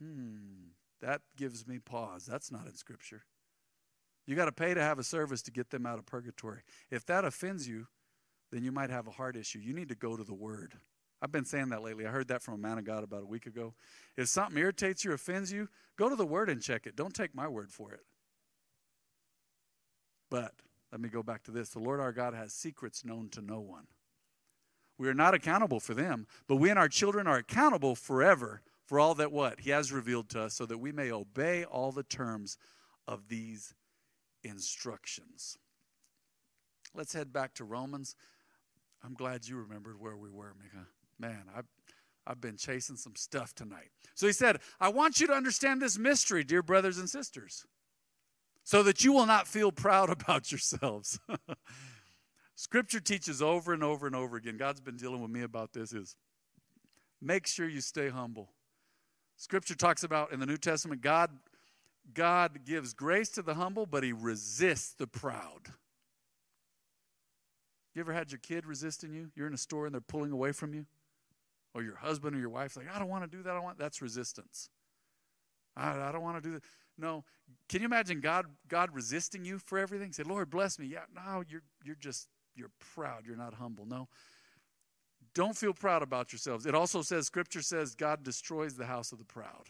Hmm, 0.00 0.70
that 1.00 1.22
gives 1.36 1.66
me 1.66 1.78
pause. 1.78 2.26
That's 2.26 2.50
not 2.50 2.66
in 2.66 2.74
scripture. 2.74 3.22
You 4.26 4.36
got 4.36 4.46
to 4.46 4.52
pay 4.52 4.74
to 4.74 4.82
have 4.82 4.98
a 4.98 5.04
service 5.04 5.42
to 5.42 5.50
get 5.50 5.70
them 5.70 5.86
out 5.86 5.98
of 5.98 6.06
purgatory. 6.06 6.60
If 6.90 7.04
that 7.06 7.24
offends 7.24 7.68
you, 7.68 7.88
then 8.52 8.62
you 8.62 8.72
might 8.72 8.90
have 8.90 9.06
a 9.06 9.12
heart 9.12 9.36
issue. 9.36 9.58
You 9.58 9.72
need 9.72 9.88
to 9.88 9.94
go 9.94 10.16
to 10.16 10.24
the 10.24 10.34
word. 10.34 10.74
I've 11.22 11.32
been 11.32 11.44
saying 11.44 11.68
that 11.68 11.82
lately. 11.82 12.06
I 12.06 12.10
heard 12.10 12.28
that 12.28 12.42
from 12.42 12.54
a 12.54 12.58
man 12.58 12.78
of 12.78 12.84
God 12.84 13.04
about 13.04 13.22
a 13.22 13.26
week 13.26 13.46
ago. 13.46 13.74
If 14.16 14.28
something 14.28 14.56
irritates 14.56 15.04
you, 15.04 15.12
offends 15.12 15.52
you, 15.52 15.68
go 15.98 16.08
to 16.08 16.16
the 16.16 16.26
Word 16.26 16.48
and 16.48 16.62
check 16.62 16.86
it. 16.86 16.96
Don't 16.96 17.14
take 17.14 17.34
my 17.34 17.46
word 17.46 17.70
for 17.70 17.92
it. 17.92 18.00
But 20.30 20.52
let 20.90 21.00
me 21.00 21.08
go 21.08 21.22
back 21.22 21.42
to 21.44 21.50
this 21.50 21.70
the 21.70 21.78
Lord 21.78 22.00
our 22.00 22.12
God 22.12 22.34
has 22.34 22.52
secrets 22.52 23.04
known 23.04 23.28
to 23.30 23.42
no 23.42 23.60
one. 23.60 23.88
We 24.96 25.08
are 25.08 25.14
not 25.14 25.34
accountable 25.34 25.80
for 25.80 25.94
them, 25.94 26.26
but 26.46 26.56
we 26.56 26.70
and 26.70 26.78
our 26.78 26.88
children 26.88 27.26
are 27.26 27.36
accountable 27.36 27.94
forever 27.94 28.62
for 28.90 28.98
all 28.98 29.14
that 29.14 29.30
what 29.30 29.60
He 29.60 29.70
has 29.70 29.92
revealed 29.92 30.28
to 30.30 30.42
us 30.42 30.54
so 30.54 30.66
that 30.66 30.78
we 30.78 30.90
may 30.90 31.12
obey 31.12 31.62
all 31.62 31.92
the 31.92 32.02
terms 32.02 32.58
of 33.06 33.28
these 33.28 33.72
instructions. 34.42 35.56
Let's 36.92 37.12
head 37.12 37.32
back 37.32 37.54
to 37.54 37.64
Romans. 37.64 38.16
I'm 39.04 39.14
glad 39.14 39.46
you 39.46 39.58
remembered 39.58 40.00
where 40.00 40.16
we 40.16 40.28
were, 40.28 40.54
Mika 40.60 40.88
man, 41.20 41.44
I've, 41.56 41.68
I've 42.26 42.40
been 42.40 42.56
chasing 42.56 42.96
some 42.96 43.14
stuff 43.14 43.54
tonight. 43.54 43.90
So 44.16 44.26
he 44.26 44.32
said, 44.32 44.58
I 44.80 44.88
want 44.88 45.20
you 45.20 45.28
to 45.28 45.34
understand 45.34 45.80
this 45.80 45.96
mystery, 45.96 46.42
dear 46.42 46.64
brothers 46.64 46.98
and 46.98 47.08
sisters, 47.08 47.64
so 48.64 48.82
that 48.82 49.04
you 49.04 49.12
will 49.12 49.26
not 49.26 49.46
feel 49.46 49.70
proud 49.70 50.10
about 50.20 50.50
yourselves. 50.50 51.20
Scripture 52.56 52.98
teaches 52.98 53.40
over 53.40 53.72
and 53.72 53.84
over 53.84 54.08
and 54.08 54.16
over 54.16 54.36
again. 54.36 54.56
God's 54.56 54.80
been 54.80 54.96
dealing 54.96 55.22
with 55.22 55.30
me 55.30 55.42
about 55.42 55.74
this 55.74 55.92
is 55.92 56.16
make 57.22 57.46
sure 57.46 57.68
you 57.68 57.80
stay 57.80 58.08
humble. 58.08 58.50
Scripture 59.40 59.74
talks 59.74 60.04
about 60.04 60.32
in 60.32 60.40
the 60.40 60.46
New 60.46 60.56
Testament 60.56 61.00
God 61.00 61.30
God 62.12 62.64
gives 62.64 62.92
grace 62.92 63.28
to 63.30 63.42
the 63.42 63.54
humble, 63.54 63.86
but 63.86 64.02
he 64.02 64.12
resists 64.12 64.94
the 64.94 65.06
proud. 65.06 65.68
You 67.94 68.00
ever 68.00 68.12
had 68.12 68.32
your 68.32 68.38
kid 68.38 68.66
resisting 68.66 69.12
you? 69.12 69.30
You're 69.36 69.46
in 69.46 69.54
a 69.54 69.58
store 69.58 69.86
and 69.86 69.94
they're 69.94 70.00
pulling 70.00 70.32
away 70.32 70.52
from 70.52 70.74
you? 70.74 70.86
or 71.74 71.82
your 71.82 71.96
husband 71.96 72.34
or 72.34 72.38
your 72.38 72.48
wife 72.48 72.76
like 72.76 72.86
i 72.94 72.98
don't 72.98 73.08
want 73.08 73.28
to 73.28 73.36
do 73.36 73.42
that 73.42 73.56
i 73.56 73.60
want 73.60 73.78
that's 73.78 74.02
resistance. 74.02 74.68
I, 75.76 76.08
I 76.08 76.12
don't 76.12 76.22
want 76.22 76.42
to 76.42 76.48
do 76.48 76.54
that. 76.54 76.64
No. 76.98 77.24
Can 77.68 77.80
you 77.80 77.86
imagine 77.86 78.20
god 78.20 78.46
god 78.68 78.90
resisting 78.92 79.44
you 79.44 79.58
for 79.58 79.78
everything? 79.78 80.12
Say 80.12 80.24
lord 80.24 80.50
bless 80.50 80.78
me. 80.78 80.86
Yeah 80.86 81.04
no 81.14 81.44
you're 81.48 81.62
you're 81.84 81.96
just 81.96 82.28
you're 82.56 82.72
proud 82.94 83.24
you're 83.26 83.36
not 83.36 83.54
humble. 83.54 83.86
No 83.86 84.08
don't 85.34 85.56
feel 85.56 85.72
proud 85.72 86.02
about 86.02 86.32
yourselves 86.32 86.66
it 86.66 86.74
also 86.74 87.02
says 87.02 87.26
scripture 87.26 87.62
says 87.62 87.94
god 87.94 88.22
destroys 88.22 88.74
the 88.74 88.86
house 88.86 89.12
of 89.12 89.18
the 89.18 89.24
proud 89.24 89.68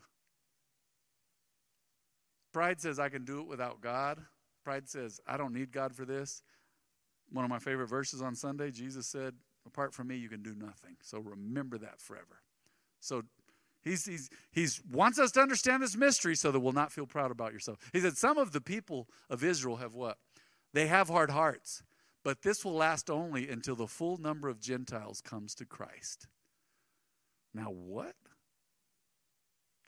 pride 2.52 2.80
says 2.80 2.98
i 2.98 3.08
can 3.08 3.24
do 3.24 3.40
it 3.40 3.46
without 3.46 3.80
god 3.80 4.20
pride 4.64 4.88
says 4.88 5.20
i 5.26 5.36
don't 5.36 5.52
need 5.52 5.72
god 5.72 5.94
for 5.94 6.04
this 6.04 6.42
one 7.32 7.44
of 7.44 7.50
my 7.50 7.58
favorite 7.58 7.88
verses 7.88 8.22
on 8.22 8.34
sunday 8.34 8.70
jesus 8.70 9.06
said 9.06 9.34
Apart 9.66 9.94
from 9.94 10.08
me, 10.08 10.16
you 10.16 10.28
can 10.28 10.42
do 10.42 10.54
nothing. 10.54 10.96
So 11.02 11.18
remember 11.20 11.78
that 11.78 12.00
forever. 12.00 12.42
So 13.00 13.22
he's, 13.82 14.06
he's, 14.06 14.30
he's 14.50 14.80
wants 14.90 15.18
us 15.18 15.32
to 15.32 15.40
understand 15.40 15.82
this 15.82 15.96
mystery 15.96 16.34
so 16.34 16.50
that 16.50 16.60
we'll 16.60 16.72
not 16.72 16.92
feel 16.92 17.06
proud 17.06 17.30
about 17.30 17.52
yourself. 17.52 17.78
He 17.92 18.00
said, 18.00 18.16
Some 18.16 18.38
of 18.38 18.52
the 18.52 18.60
people 18.60 19.08
of 19.28 19.44
Israel 19.44 19.76
have 19.76 19.94
what? 19.94 20.18
They 20.72 20.86
have 20.86 21.08
hard 21.08 21.30
hearts, 21.30 21.82
but 22.22 22.42
this 22.42 22.64
will 22.64 22.74
last 22.74 23.10
only 23.10 23.48
until 23.48 23.76
the 23.76 23.86
full 23.86 24.18
number 24.18 24.48
of 24.48 24.60
Gentiles 24.60 25.20
comes 25.20 25.54
to 25.56 25.64
Christ. 25.64 26.26
Now, 27.54 27.70
what? 27.70 28.14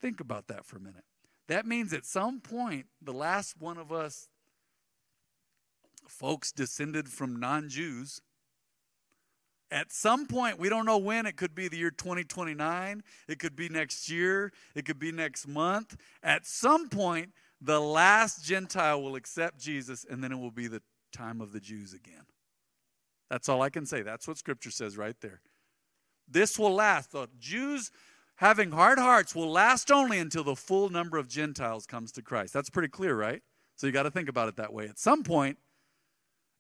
Think 0.01 0.21
about 0.21 0.49
that 0.49 0.65
for 0.65 0.77
a 0.77 0.81
minute. 0.81 1.05
That 1.49 1.67
means 1.67 1.93
at 1.93 2.05
some 2.07 2.41
point, 2.41 2.87
the 3.01 3.13
last 3.13 3.61
one 3.61 3.79
of 3.79 3.93
us, 3.93 4.29
folks 6.09 6.53
descended 6.53 7.09
from 7.09 7.39
non 7.39 7.69
Jews, 7.69 8.21
At 9.71 9.91
some 9.91 10.27
point, 10.27 10.59
we 10.59 10.69
don't 10.69 10.85
know 10.85 10.99
when, 10.99 11.25
it 11.25 11.37
could 11.37 11.55
be 11.55 11.67
the 11.67 11.79
year 11.79 11.91
2029, 11.91 13.03
it 13.27 13.39
could 13.39 13.57
be 13.57 13.71
next 13.71 14.11
year, 14.11 14.53
it 14.75 14.85
could 14.85 14.99
be 14.99 15.13
next 15.13 15.49
month. 15.49 15.97
At 16.23 16.47
some 16.47 16.89
point, 16.91 17.31
the 17.59 17.81
last 17.81 18.45
Gentile 18.45 19.01
will 19.03 19.17
accept 19.17 19.59
Jesus, 19.59 20.05
and 20.09 20.23
then 20.23 20.31
it 20.33 20.39
will 20.39 20.51
be 20.51 20.69
the 20.69 20.83
time 21.13 21.41
of 21.41 21.53
the 21.53 21.61
Jews 21.61 21.93
again. 21.93 22.27
That's 23.31 23.49
all 23.49 23.63
I 23.63 23.71
can 23.71 23.87
say. 23.87 24.03
That's 24.03 24.29
what 24.29 24.39
Scripture 24.39 24.71
says 24.71 24.97
right 24.97 25.17
there. 25.21 25.41
This 26.29 26.59
will 26.59 26.75
last. 26.75 27.13
The 27.13 27.29
Jews 27.39 27.91
having 28.37 28.73
hard 28.73 28.99
hearts 28.99 29.35
will 29.35 29.51
last 29.51 29.91
only 29.91 30.19
until 30.19 30.45
the 30.45 30.57
full 30.57 30.89
number 30.89 31.19
of 31.19 31.29
Gentiles 31.29 31.87
comes 31.87 32.13
to 32.13 32.23
Christ. 32.23 32.53
That's 32.53 32.71
pretty 32.71 32.89
clear, 32.89 33.15
right? 33.15 33.43
So 33.77 33.87
you 33.87 33.93
got 33.93 34.03
to 34.05 34.11
think 34.11 34.29
about 34.29 34.49
it 34.49 34.57
that 34.57 34.73
way. 34.73 34.87
At 34.87 34.99
some 34.99 35.23
point, 35.23 35.59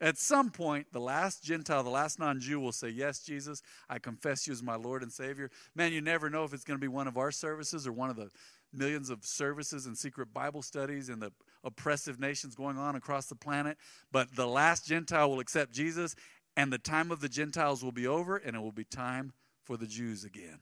at 0.00 0.18
some 0.18 0.50
point, 0.50 0.88
the 0.92 1.00
last 1.00 1.44
Gentile, 1.44 1.84
the 1.84 1.90
last 1.90 2.18
non 2.18 2.40
Jew 2.40 2.58
will 2.58 2.72
say, 2.72 2.88
Yes, 2.88 3.20
Jesus, 3.20 3.62
I 3.88 4.00
confess 4.00 4.46
you 4.46 4.52
as 4.52 4.62
my 4.62 4.74
Lord 4.74 5.02
and 5.02 5.12
Savior. 5.12 5.48
Man, 5.76 5.92
you 5.92 6.00
never 6.00 6.28
know 6.28 6.42
if 6.42 6.52
it's 6.52 6.64
going 6.64 6.78
to 6.78 6.80
be 6.80 6.88
one 6.88 7.06
of 7.06 7.16
our 7.16 7.30
services 7.30 7.86
or 7.86 7.92
one 7.92 8.10
of 8.10 8.16
the 8.16 8.30
millions 8.72 9.10
of 9.10 9.24
services 9.24 9.86
and 9.86 9.96
secret 9.96 10.34
Bible 10.34 10.62
studies 10.62 11.08
and 11.08 11.22
the 11.22 11.32
oppressive 11.64 12.18
nations 12.18 12.54
going 12.54 12.78
on 12.78 12.96
across 12.96 13.26
the 13.26 13.34
planet. 13.34 13.78
But 14.10 14.34
the 14.34 14.46
last 14.46 14.86
Gentile 14.86 15.30
will 15.30 15.40
accept 15.40 15.72
Jesus, 15.72 16.14
and 16.56 16.72
the 16.72 16.78
time 16.78 17.10
of 17.10 17.20
the 17.20 17.28
Gentiles 17.28 17.82
will 17.82 17.92
be 17.92 18.06
over, 18.06 18.36
and 18.36 18.56
it 18.56 18.60
will 18.60 18.72
be 18.72 18.84
time 18.84 19.32
for 19.64 19.76
the 19.76 19.86
Jews 19.86 20.24
again. 20.24 20.58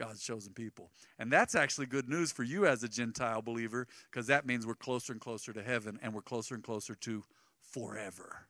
God's 0.00 0.22
chosen 0.22 0.54
people. 0.54 0.90
And 1.18 1.30
that's 1.30 1.54
actually 1.54 1.86
good 1.86 2.08
news 2.08 2.32
for 2.32 2.42
you 2.42 2.66
as 2.66 2.82
a 2.82 2.88
Gentile 2.88 3.42
believer 3.42 3.86
because 4.10 4.26
that 4.28 4.46
means 4.46 4.66
we're 4.66 4.74
closer 4.74 5.12
and 5.12 5.20
closer 5.20 5.52
to 5.52 5.62
heaven 5.62 5.98
and 6.02 6.14
we're 6.14 6.22
closer 6.22 6.54
and 6.54 6.64
closer 6.64 6.94
to 6.94 7.22
forever. 7.60 8.46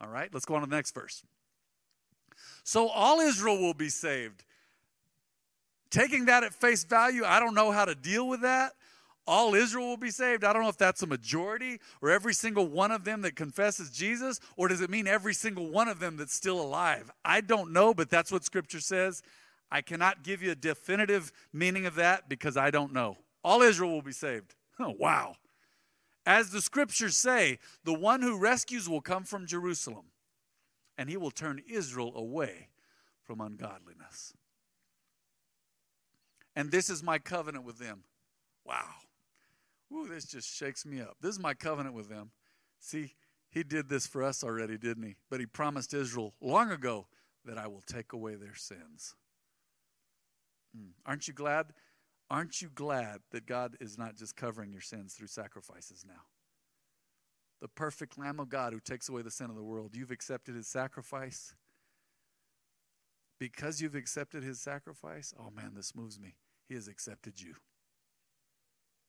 All 0.00 0.08
right, 0.08 0.30
let's 0.32 0.46
go 0.46 0.54
on 0.54 0.62
to 0.62 0.66
the 0.66 0.74
next 0.74 0.94
verse. 0.94 1.22
So 2.64 2.88
all 2.88 3.20
Israel 3.20 3.58
will 3.58 3.74
be 3.74 3.90
saved. 3.90 4.44
Taking 5.90 6.24
that 6.24 6.42
at 6.42 6.54
face 6.54 6.84
value, 6.84 7.22
I 7.22 7.38
don't 7.38 7.54
know 7.54 7.70
how 7.70 7.84
to 7.84 7.94
deal 7.94 8.26
with 8.26 8.40
that. 8.40 8.72
All 9.26 9.54
Israel 9.54 9.86
will 9.86 9.96
be 9.96 10.10
saved. 10.10 10.42
I 10.42 10.52
don't 10.52 10.62
know 10.62 10.68
if 10.68 10.76
that's 10.76 11.02
a 11.02 11.06
majority 11.06 11.78
or 12.00 12.10
every 12.10 12.34
single 12.34 12.66
one 12.66 12.90
of 12.90 13.04
them 13.04 13.22
that 13.22 13.36
confesses 13.36 13.90
Jesus, 13.90 14.40
or 14.56 14.68
does 14.68 14.80
it 14.80 14.90
mean 14.90 15.06
every 15.06 15.34
single 15.34 15.68
one 15.68 15.88
of 15.88 16.00
them 16.00 16.16
that's 16.16 16.34
still 16.34 16.60
alive? 16.60 17.10
I 17.24 17.40
don't 17.40 17.72
know, 17.72 17.94
but 17.94 18.10
that's 18.10 18.32
what 18.32 18.44
Scripture 18.44 18.80
says. 18.80 19.22
I 19.70 19.80
cannot 19.80 20.22
give 20.22 20.42
you 20.42 20.50
a 20.50 20.56
definitive 20.56 21.32
meaning 21.52 21.86
of 21.86 21.94
that 21.94 22.28
because 22.28 22.56
I 22.56 22.70
don't 22.70 22.92
know. 22.92 23.16
All 23.44 23.62
Israel 23.62 23.90
will 23.90 24.02
be 24.02 24.12
saved. 24.12 24.54
Oh, 24.80 24.94
wow. 24.98 25.36
As 26.24 26.50
the 26.50 26.62
scriptures 26.62 27.16
say, 27.16 27.58
the 27.84 27.92
one 27.92 28.22
who 28.22 28.38
rescues 28.38 28.88
will 28.88 29.02
come 29.02 29.22
from 29.22 29.46
Jerusalem, 29.46 30.06
and 30.96 31.10
he 31.10 31.16
will 31.16 31.30
turn 31.30 31.62
Israel 31.68 32.12
away 32.16 32.68
from 33.22 33.40
ungodliness. 33.40 34.32
And 36.56 36.70
this 36.70 36.88
is 36.88 37.02
my 37.02 37.18
covenant 37.18 37.64
with 37.64 37.78
them. 37.78 38.04
Wow. 38.64 38.88
Ooh, 39.92 40.06
this 40.08 40.24
just 40.24 40.54
shakes 40.54 40.86
me 40.86 41.00
up. 41.00 41.16
This 41.20 41.34
is 41.34 41.40
my 41.40 41.54
covenant 41.54 41.94
with 41.94 42.08
them. 42.08 42.30
See, 42.80 43.14
he 43.50 43.62
did 43.62 43.88
this 43.88 44.06
for 44.06 44.22
us 44.22 44.42
already, 44.42 44.78
didn't 44.78 45.02
he? 45.02 45.16
But 45.30 45.40
he 45.40 45.46
promised 45.46 45.92
Israel 45.92 46.34
long 46.40 46.70
ago 46.70 47.06
that 47.44 47.58
I 47.58 47.66
will 47.66 47.82
take 47.86 48.12
away 48.12 48.34
their 48.34 48.54
sins. 48.54 49.14
Mm. 50.76 50.92
Aren't 51.04 51.28
you 51.28 51.34
glad 51.34 51.74
Aren't 52.32 52.62
you 52.62 52.70
glad 52.74 53.18
that 53.30 53.44
God 53.44 53.76
is 53.78 53.98
not 53.98 54.16
just 54.16 54.36
covering 54.36 54.72
your 54.72 54.80
sins 54.80 55.12
through 55.12 55.26
sacrifices 55.26 56.02
now? 56.06 56.22
The 57.60 57.68
perfect 57.68 58.18
Lamb 58.18 58.40
of 58.40 58.48
God 58.48 58.72
who 58.72 58.80
takes 58.80 59.10
away 59.10 59.20
the 59.20 59.30
sin 59.30 59.50
of 59.50 59.54
the 59.54 59.62
world. 59.62 59.94
You've 59.94 60.10
accepted 60.10 60.54
his 60.54 60.66
sacrifice. 60.66 61.54
Because 63.38 63.82
you've 63.82 63.94
accepted 63.94 64.42
his 64.42 64.62
sacrifice, 64.62 65.34
oh 65.38 65.50
man, 65.50 65.72
this 65.76 65.94
moves 65.94 66.18
me. 66.18 66.36
He 66.66 66.74
has 66.74 66.88
accepted 66.88 67.38
you. 67.38 67.56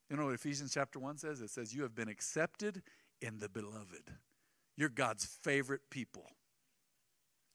You 0.09 0.17
know 0.17 0.25
what 0.25 0.35
Ephesians 0.35 0.73
chapter 0.73 0.99
1 0.99 1.17
says? 1.17 1.41
It 1.41 1.49
says, 1.49 1.73
You 1.73 1.83
have 1.83 1.95
been 1.95 2.09
accepted 2.09 2.81
in 3.21 3.39
the 3.39 3.49
beloved. 3.49 4.11
You're 4.75 4.89
God's 4.89 5.25
favorite 5.25 5.89
people 5.89 6.29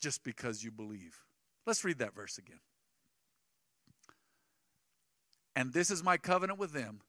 just 0.00 0.24
because 0.24 0.62
you 0.62 0.70
believe. 0.70 1.24
Let's 1.66 1.84
read 1.84 1.98
that 1.98 2.14
verse 2.14 2.38
again. 2.38 2.60
And 5.54 5.72
this 5.72 5.90
is 5.90 6.04
my 6.04 6.16
covenant 6.16 6.58
with 6.58 6.72
them 6.72 7.00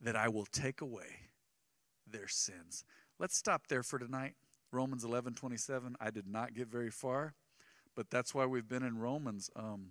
that 0.00 0.16
I 0.16 0.28
will 0.28 0.46
take 0.46 0.80
away 0.80 1.28
their 2.06 2.28
sins. 2.28 2.84
Let's 3.18 3.36
stop 3.36 3.66
there 3.66 3.82
for 3.82 3.98
tonight. 3.98 4.34
Romans 4.72 5.04
11 5.04 5.34
27. 5.34 5.96
I 6.00 6.10
did 6.10 6.26
not 6.26 6.54
get 6.54 6.68
very 6.68 6.90
far, 6.90 7.34
but 7.96 8.08
that's 8.08 8.34
why 8.34 8.46
we've 8.46 8.68
been 8.68 8.84
in 8.84 8.98
Romans. 8.98 9.50
Um, 9.56 9.88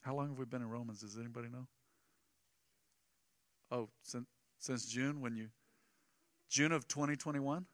how 0.00 0.14
long 0.16 0.30
have 0.30 0.38
we 0.38 0.46
been 0.46 0.62
in 0.62 0.70
Romans? 0.70 1.00
Does 1.00 1.18
anybody 1.18 1.48
know? 1.48 1.68
Oh, 3.72 3.88
since, 4.02 4.26
since 4.58 4.84
June 4.84 5.22
when 5.22 5.34
you 5.34 5.48
June 6.50 6.72
of 6.72 6.86
2021? 6.86 7.64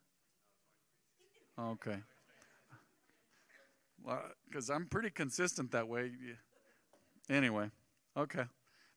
Okay. 1.60 1.96
Well, 4.04 4.22
because 4.48 4.70
I'm 4.70 4.86
pretty 4.86 5.10
consistent 5.10 5.72
that 5.72 5.88
way. 5.88 6.12
Anyway, 7.28 7.72
okay. 8.16 8.44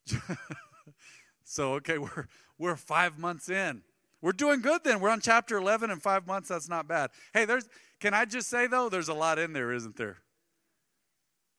so 1.43 1.73
okay, 1.73 1.97
we're 1.97 2.27
we're 2.59 2.75
five 2.75 3.17
months 3.17 3.49
in. 3.49 3.81
We're 4.21 4.31
doing 4.33 4.61
good 4.61 4.83
then. 4.83 4.99
We're 4.99 5.09
on 5.09 5.19
chapter 5.21 5.57
11 5.57 5.89
in 5.89 5.99
five 5.99 6.27
months. 6.27 6.49
That's 6.49 6.69
not 6.69 6.87
bad. 6.87 7.09
Hey, 7.33 7.45
there's. 7.45 7.67
Can 7.99 8.13
I 8.13 8.25
just 8.25 8.47
say 8.47 8.67
though, 8.67 8.89
there's 8.89 9.09
a 9.09 9.13
lot 9.15 9.39
in 9.39 9.53
there, 9.53 9.73
isn't 9.73 9.97
there? 9.97 10.17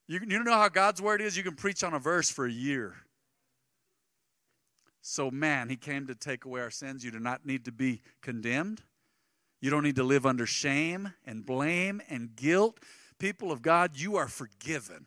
You 0.06 0.20
you 0.26 0.44
know 0.44 0.52
how 0.52 0.68
God's 0.68 1.02
word 1.02 1.20
is. 1.20 1.36
You 1.36 1.42
can 1.42 1.56
preach 1.56 1.82
on 1.82 1.94
a 1.94 1.98
verse 1.98 2.30
for 2.30 2.46
a 2.46 2.52
year. 2.52 2.94
So 5.02 5.30
man, 5.30 5.68
He 5.68 5.76
came 5.76 6.06
to 6.06 6.14
take 6.14 6.44
away 6.44 6.60
our 6.60 6.70
sins. 6.70 7.04
You 7.04 7.10
do 7.10 7.20
not 7.20 7.44
need 7.44 7.64
to 7.66 7.72
be 7.72 8.00
condemned. 8.22 8.82
You 9.60 9.70
don't 9.70 9.82
need 9.82 9.96
to 9.96 10.04
live 10.04 10.24
under 10.24 10.46
shame 10.46 11.12
and 11.26 11.44
blame 11.44 12.00
and 12.08 12.34
guilt. 12.34 12.80
People 13.18 13.52
of 13.52 13.62
God, 13.62 13.92
you 13.94 14.16
are 14.16 14.28
forgiven. 14.28 15.06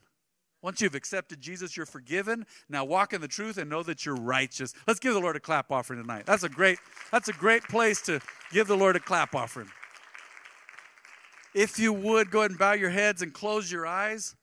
Once 0.61 0.81
you've 0.81 0.95
accepted 0.95 1.41
Jesus, 1.41 1.77
you're 1.77 1.85
forgiven. 1.85 2.45
Now 2.69 2.85
walk 2.85 3.13
in 3.13 3.21
the 3.21 3.27
truth 3.27 3.57
and 3.57 3.69
know 3.69 3.83
that 3.83 4.05
you're 4.05 4.15
righteous. 4.15 4.73
Let's 4.87 4.99
give 4.99 5.13
the 5.13 5.19
Lord 5.19 5.35
a 5.35 5.39
clap 5.39 5.71
offering 5.71 6.01
tonight. 6.01 6.25
That's 6.25 6.43
a 6.43 6.49
great, 6.49 6.79
that's 7.11 7.27
a 7.27 7.33
great 7.33 7.63
place 7.63 8.01
to 8.03 8.19
give 8.51 8.67
the 8.67 8.77
Lord 8.77 8.95
a 8.95 8.99
clap 8.99 9.35
offering. 9.35 9.69
If 11.53 11.77
you 11.77 11.93
would, 11.93 12.31
go 12.31 12.39
ahead 12.39 12.51
and 12.51 12.59
bow 12.59 12.73
your 12.73 12.89
heads 12.89 13.21
and 13.21 13.33
close 13.33 13.71
your 13.71 13.85
eyes. 13.85 14.35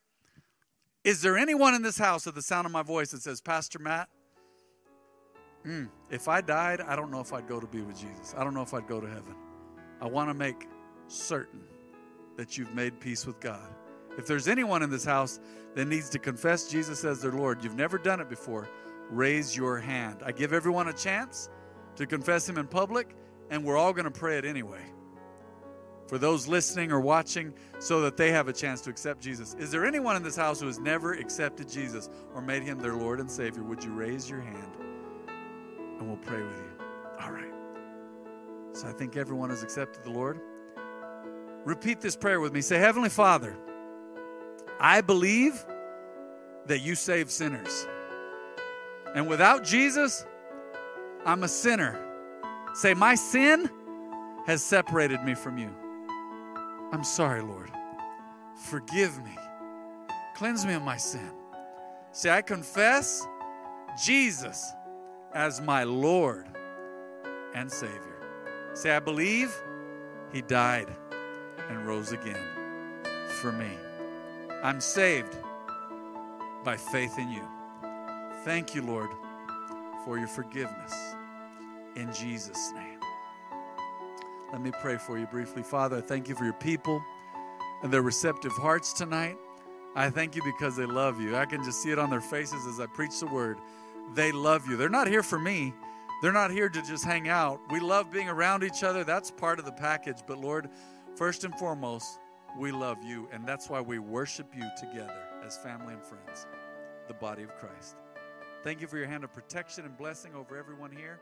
Is 1.02 1.22
there 1.22 1.36
anyone 1.36 1.74
in 1.74 1.82
this 1.82 1.98
house 1.98 2.26
at 2.26 2.34
the 2.34 2.42
sound 2.42 2.66
of 2.66 2.72
my 2.72 2.82
voice 2.82 3.10
that 3.10 3.22
says, 3.22 3.40
Pastor 3.40 3.78
Matt, 3.78 4.08
mm, 5.66 5.88
if 6.10 6.28
I 6.28 6.40
died, 6.40 6.80
I 6.80 6.96
don't 6.96 7.10
know 7.10 7.20
if 7.20 7.32
I'd 7.32 7.48
go 7.48 7.60
to 7.60 7.66
be 7.66 7.82
with 7.82 7.98
Jesus. 7.98 8.34
I 8.36 8.44
don't 8.44 8.54
know 8.54 8.62
if 8.62 8.74
I'd 8.74 8.86
go 8.86 9.00
to 9.00 9.06
heaven. 9.06 9.34
I 10.00 10.06
want 10.06 10.30
to 10.30 10.34
make 10.34 10.68
certain 11.08 11.62
that 12.36 12.58
you've 12.58 12.74
made 12.74 12.98
peace 13.00 13.26
with 13.26 13.38
God. 13.40 13.74
If 14.18 14.26
there's 14.26 14.48
anyone 14.48 14.82
in 14.82 14.90
this 14.90 15.04
house 15.04 15.40
that 15.74 15.86
needs 15.86 16.08
to 16.10 16.18
confess 16.18 16.68
Jesus 16.68 17.04
as 17.04 17.20
their 17.22 17.32
Lord, 17.32 17.62
you've 17.62 17.76
never 17.76 17.98
done 17.98 18.20
it 18.20 18.28
before, 18.28 18.68
raise 19.10 19.56
your 19.56 19.78
hand. 19.78 20.22
I 20.24 20.32
give 20.32 20.52
everyone 20.52 20.88
a 20.88 20.92
chance 20.92 21.48
to 21.96 22.06
confess 22.06 22.48
Him 22.48 22.58
in 22.58 22.66
public, 22.66 23.14
and 23.50 23.64
we're 23.64 23.76
all 23.76 23.92
going 23.92 24.04
to 24.04 24.10
pray 24.10 24.38
it 24.38 24.44
anyway. 24.44 24.82
For 26.08 26.18
those 26.18 26.46
listening 26.46 26.92
or 26.92 27.00
watching, 27.00 27.54
so 27.78 28.02
that 28.02 28.16
they 28.18 28.30
have 28.32 28.48
a 28.48 28.52
chance 28.52 28.82
to 28.82 28.90
accept 28.90 29.22
Jesus. 29.22 29.54
Is 29.54 29.70
there 29.70 29.86
anyone 29.86 30.16
in 30.16 30.22
this 30.22 30.36
house 30.36 30.60
who 30.60 30.66
has 30.66 30.78
never 30.78 31.14
accepted 31.14 31.70
Jesus 31.70 32.10
or 32.34 32.42
made 32.42 32.62
Him 32.62 32.78
their 32.78 32.94
Lord 32.94 33.20
and 33.20 33.30
Savior? 33.30 33.62
Would 33.62 33.82
you 33.82 33.92
raise 33.92 34.28
your 34.28 34.40
hand 34.40 34.72
and 36.02 36.10
we'll 36.10 36.26
pray 36.26 36.42
with 36.42 36.56
you? 36.56 36.84
All 37.20 37.30
right. 37.30 37.52
So 38.72 38.88
I 38.88 38.92
think 38.92 39.16
everyone 39.16 39.50
has 39.50 39.62
accepted 39.62 40.02
the 40.02 40.10
Lord. 40.10 40.40
Repeat 41.64 42.00
this 42.00 42.16
prayer 42.16 42.40
with 42.40 42.52
me. 42.52 42.60
Say, 42.60 42.78
Heavenly 42.78 43.08
Father, 43.08 43.56
I 44.80 45.00
believe 45.00 45.64
that 46.66 46.80
you 46.80 46.96
save 46.96 47.30
sinners. 47.30 47.86
And 49.14 49.28
without 49.28 49.62
Jesus, 49.62 50.26
I'm 51.24 51.44
a 51.44 51.48
sinner. 51.48 52.04
Say, 52.74 52.94
My 52.94 53.14
sin 53.14 53.70
has 54.46 54.60
separated 54.64 55.22
me 55.22 55.34
from 55.34 55.56
you. 55.56 55.70
I'm 56.90 57.04
sorry, 57.04 57.42
Lord. 57.42 57.70
Forgive 58.56 59.22
me. 59.22 59.36
Cleanse 60.34 60.66
me 60.66 60.74
of 60.74 60.82
my 60.82 60.96
sin. 60.96 61.30
Say, 62.10 62.30
I 62.30 62.42
confess 62.42 63.24
Jesus 64.04 64.72
as 65.34 65.60
my 65.60 65.84
Lord 65.84 66.46
and 67.54 67.70
Savior. 67.70 68.00
Say, 68.74 68.90
I 68.90 69.00
believe 69.00 69.54
He 70.32 70.42
died 70.42 70.94
and 71.68 71.86
rose 71.86 72.12
again 72.12 72.42
for 73.40 73.52
me. 73.52 73.70
I'm 74.62 74.80
saved 74.80 75.36
by 76.64 76.76
faith 76.76 77.18
in 77.18 77.30
you. 77.30 77.42
Thank 78.44 78.74
you, 78.74 78.82
Lord, 78.82 79.10
for 80.04 80.18
your 80.18 80.28
forgiveness. 80.28 80.94
In 81.96 82.12
Jesus' 82.12 82.72
name. 82.74 83.00
Let 84.52 84.60
me 84.60 84.70
pray 84.80 84.98
for 84.98 85.18
you 85.18 85.26
briefly. 85.26 85.62
Father, 85.62 85.98
I 85.98 86.00
thank 86.00 86.28
you 86.28 86.34
for 86.34 86.44
your 86.44 86.52
people 86.54 87.02
and 87.82 87.92
their 87.92 88.02
receptive 88.02 88.52
hearts 88.52 88.92
tonight. 88.92 89.36
I 89.94 90.10
thank 90.10 90.36
you 90.36 90.42
because 90.44 90.76
they 90.76 90.86
love 90.86 91.20
you. 91.20 91.36
I 91.36 91.44
can 91.44 91.62
just 91.64 91.82
see 91.82 91.90
it 91.90 91.98
on 91.98 92.10
their 92.10 92.20
faces 92.20 92.66
as 92.66 92.80
I 92.80 92.86
preach 92.86 93.18
the 93.20 93.26
word. 93.26 93.58
They 94.14 94.32
love 94.32 94.66
you. 94.68 94.76
They're 94.76 94.88
not 94.88 95.08
here 95.08 95.22
for 95.22 95.38
me. 95.38 95.72
They're 96.22 96.32
not 96.32 96.50
here 96.50 96.68
to 96.68 96.82
just 96.82 97.04
hang 97.04 97.28
out. 97.28 97.60
We 97.70 97.80
love 97.80 98.10
being 98.10 98.28
around 98.28 98.62
each 98.62 98.84
other. 98.84 99.02
That's 99.02 99.30
part 99.30 99.58
of 99.58 99.64
the 99.64 99.72
package. 99.72 100.18
But 100.26 100.38
Lord, 100.38 100.68
first 101.16 101.44
and 101.44 101.54
foremost, 101.58 102.20
we 102.58 102.70
love 102.70 102.98
you. 103.04 103.28
And 103.32 103.46
that's 103.46 103.68
why 103.68 103.80
we 103.80 103.98
worship 103.98 104.46
you 104.54 104.68
together 104.78 105.22
as 105.44 105.58
family 105.58 105.94
and 105.94 106.04
friends, 106.04 106.46
the 107.08 107.14
body 107.14 107.42
of 107.42 107.56
Christ. 107.56 107.96
Thank 108.62 108.80
you 108.80 108.86
for 108.86 108.98
your 108.98 109.08
hand 109.08 109.24
of 109.24 109.32
protection 109.32 109.84
and 109.84 109.96
blessing 109.96 110.34
over 110.36 110.56
everyone 110.56 110.92
here. 110.92 111.18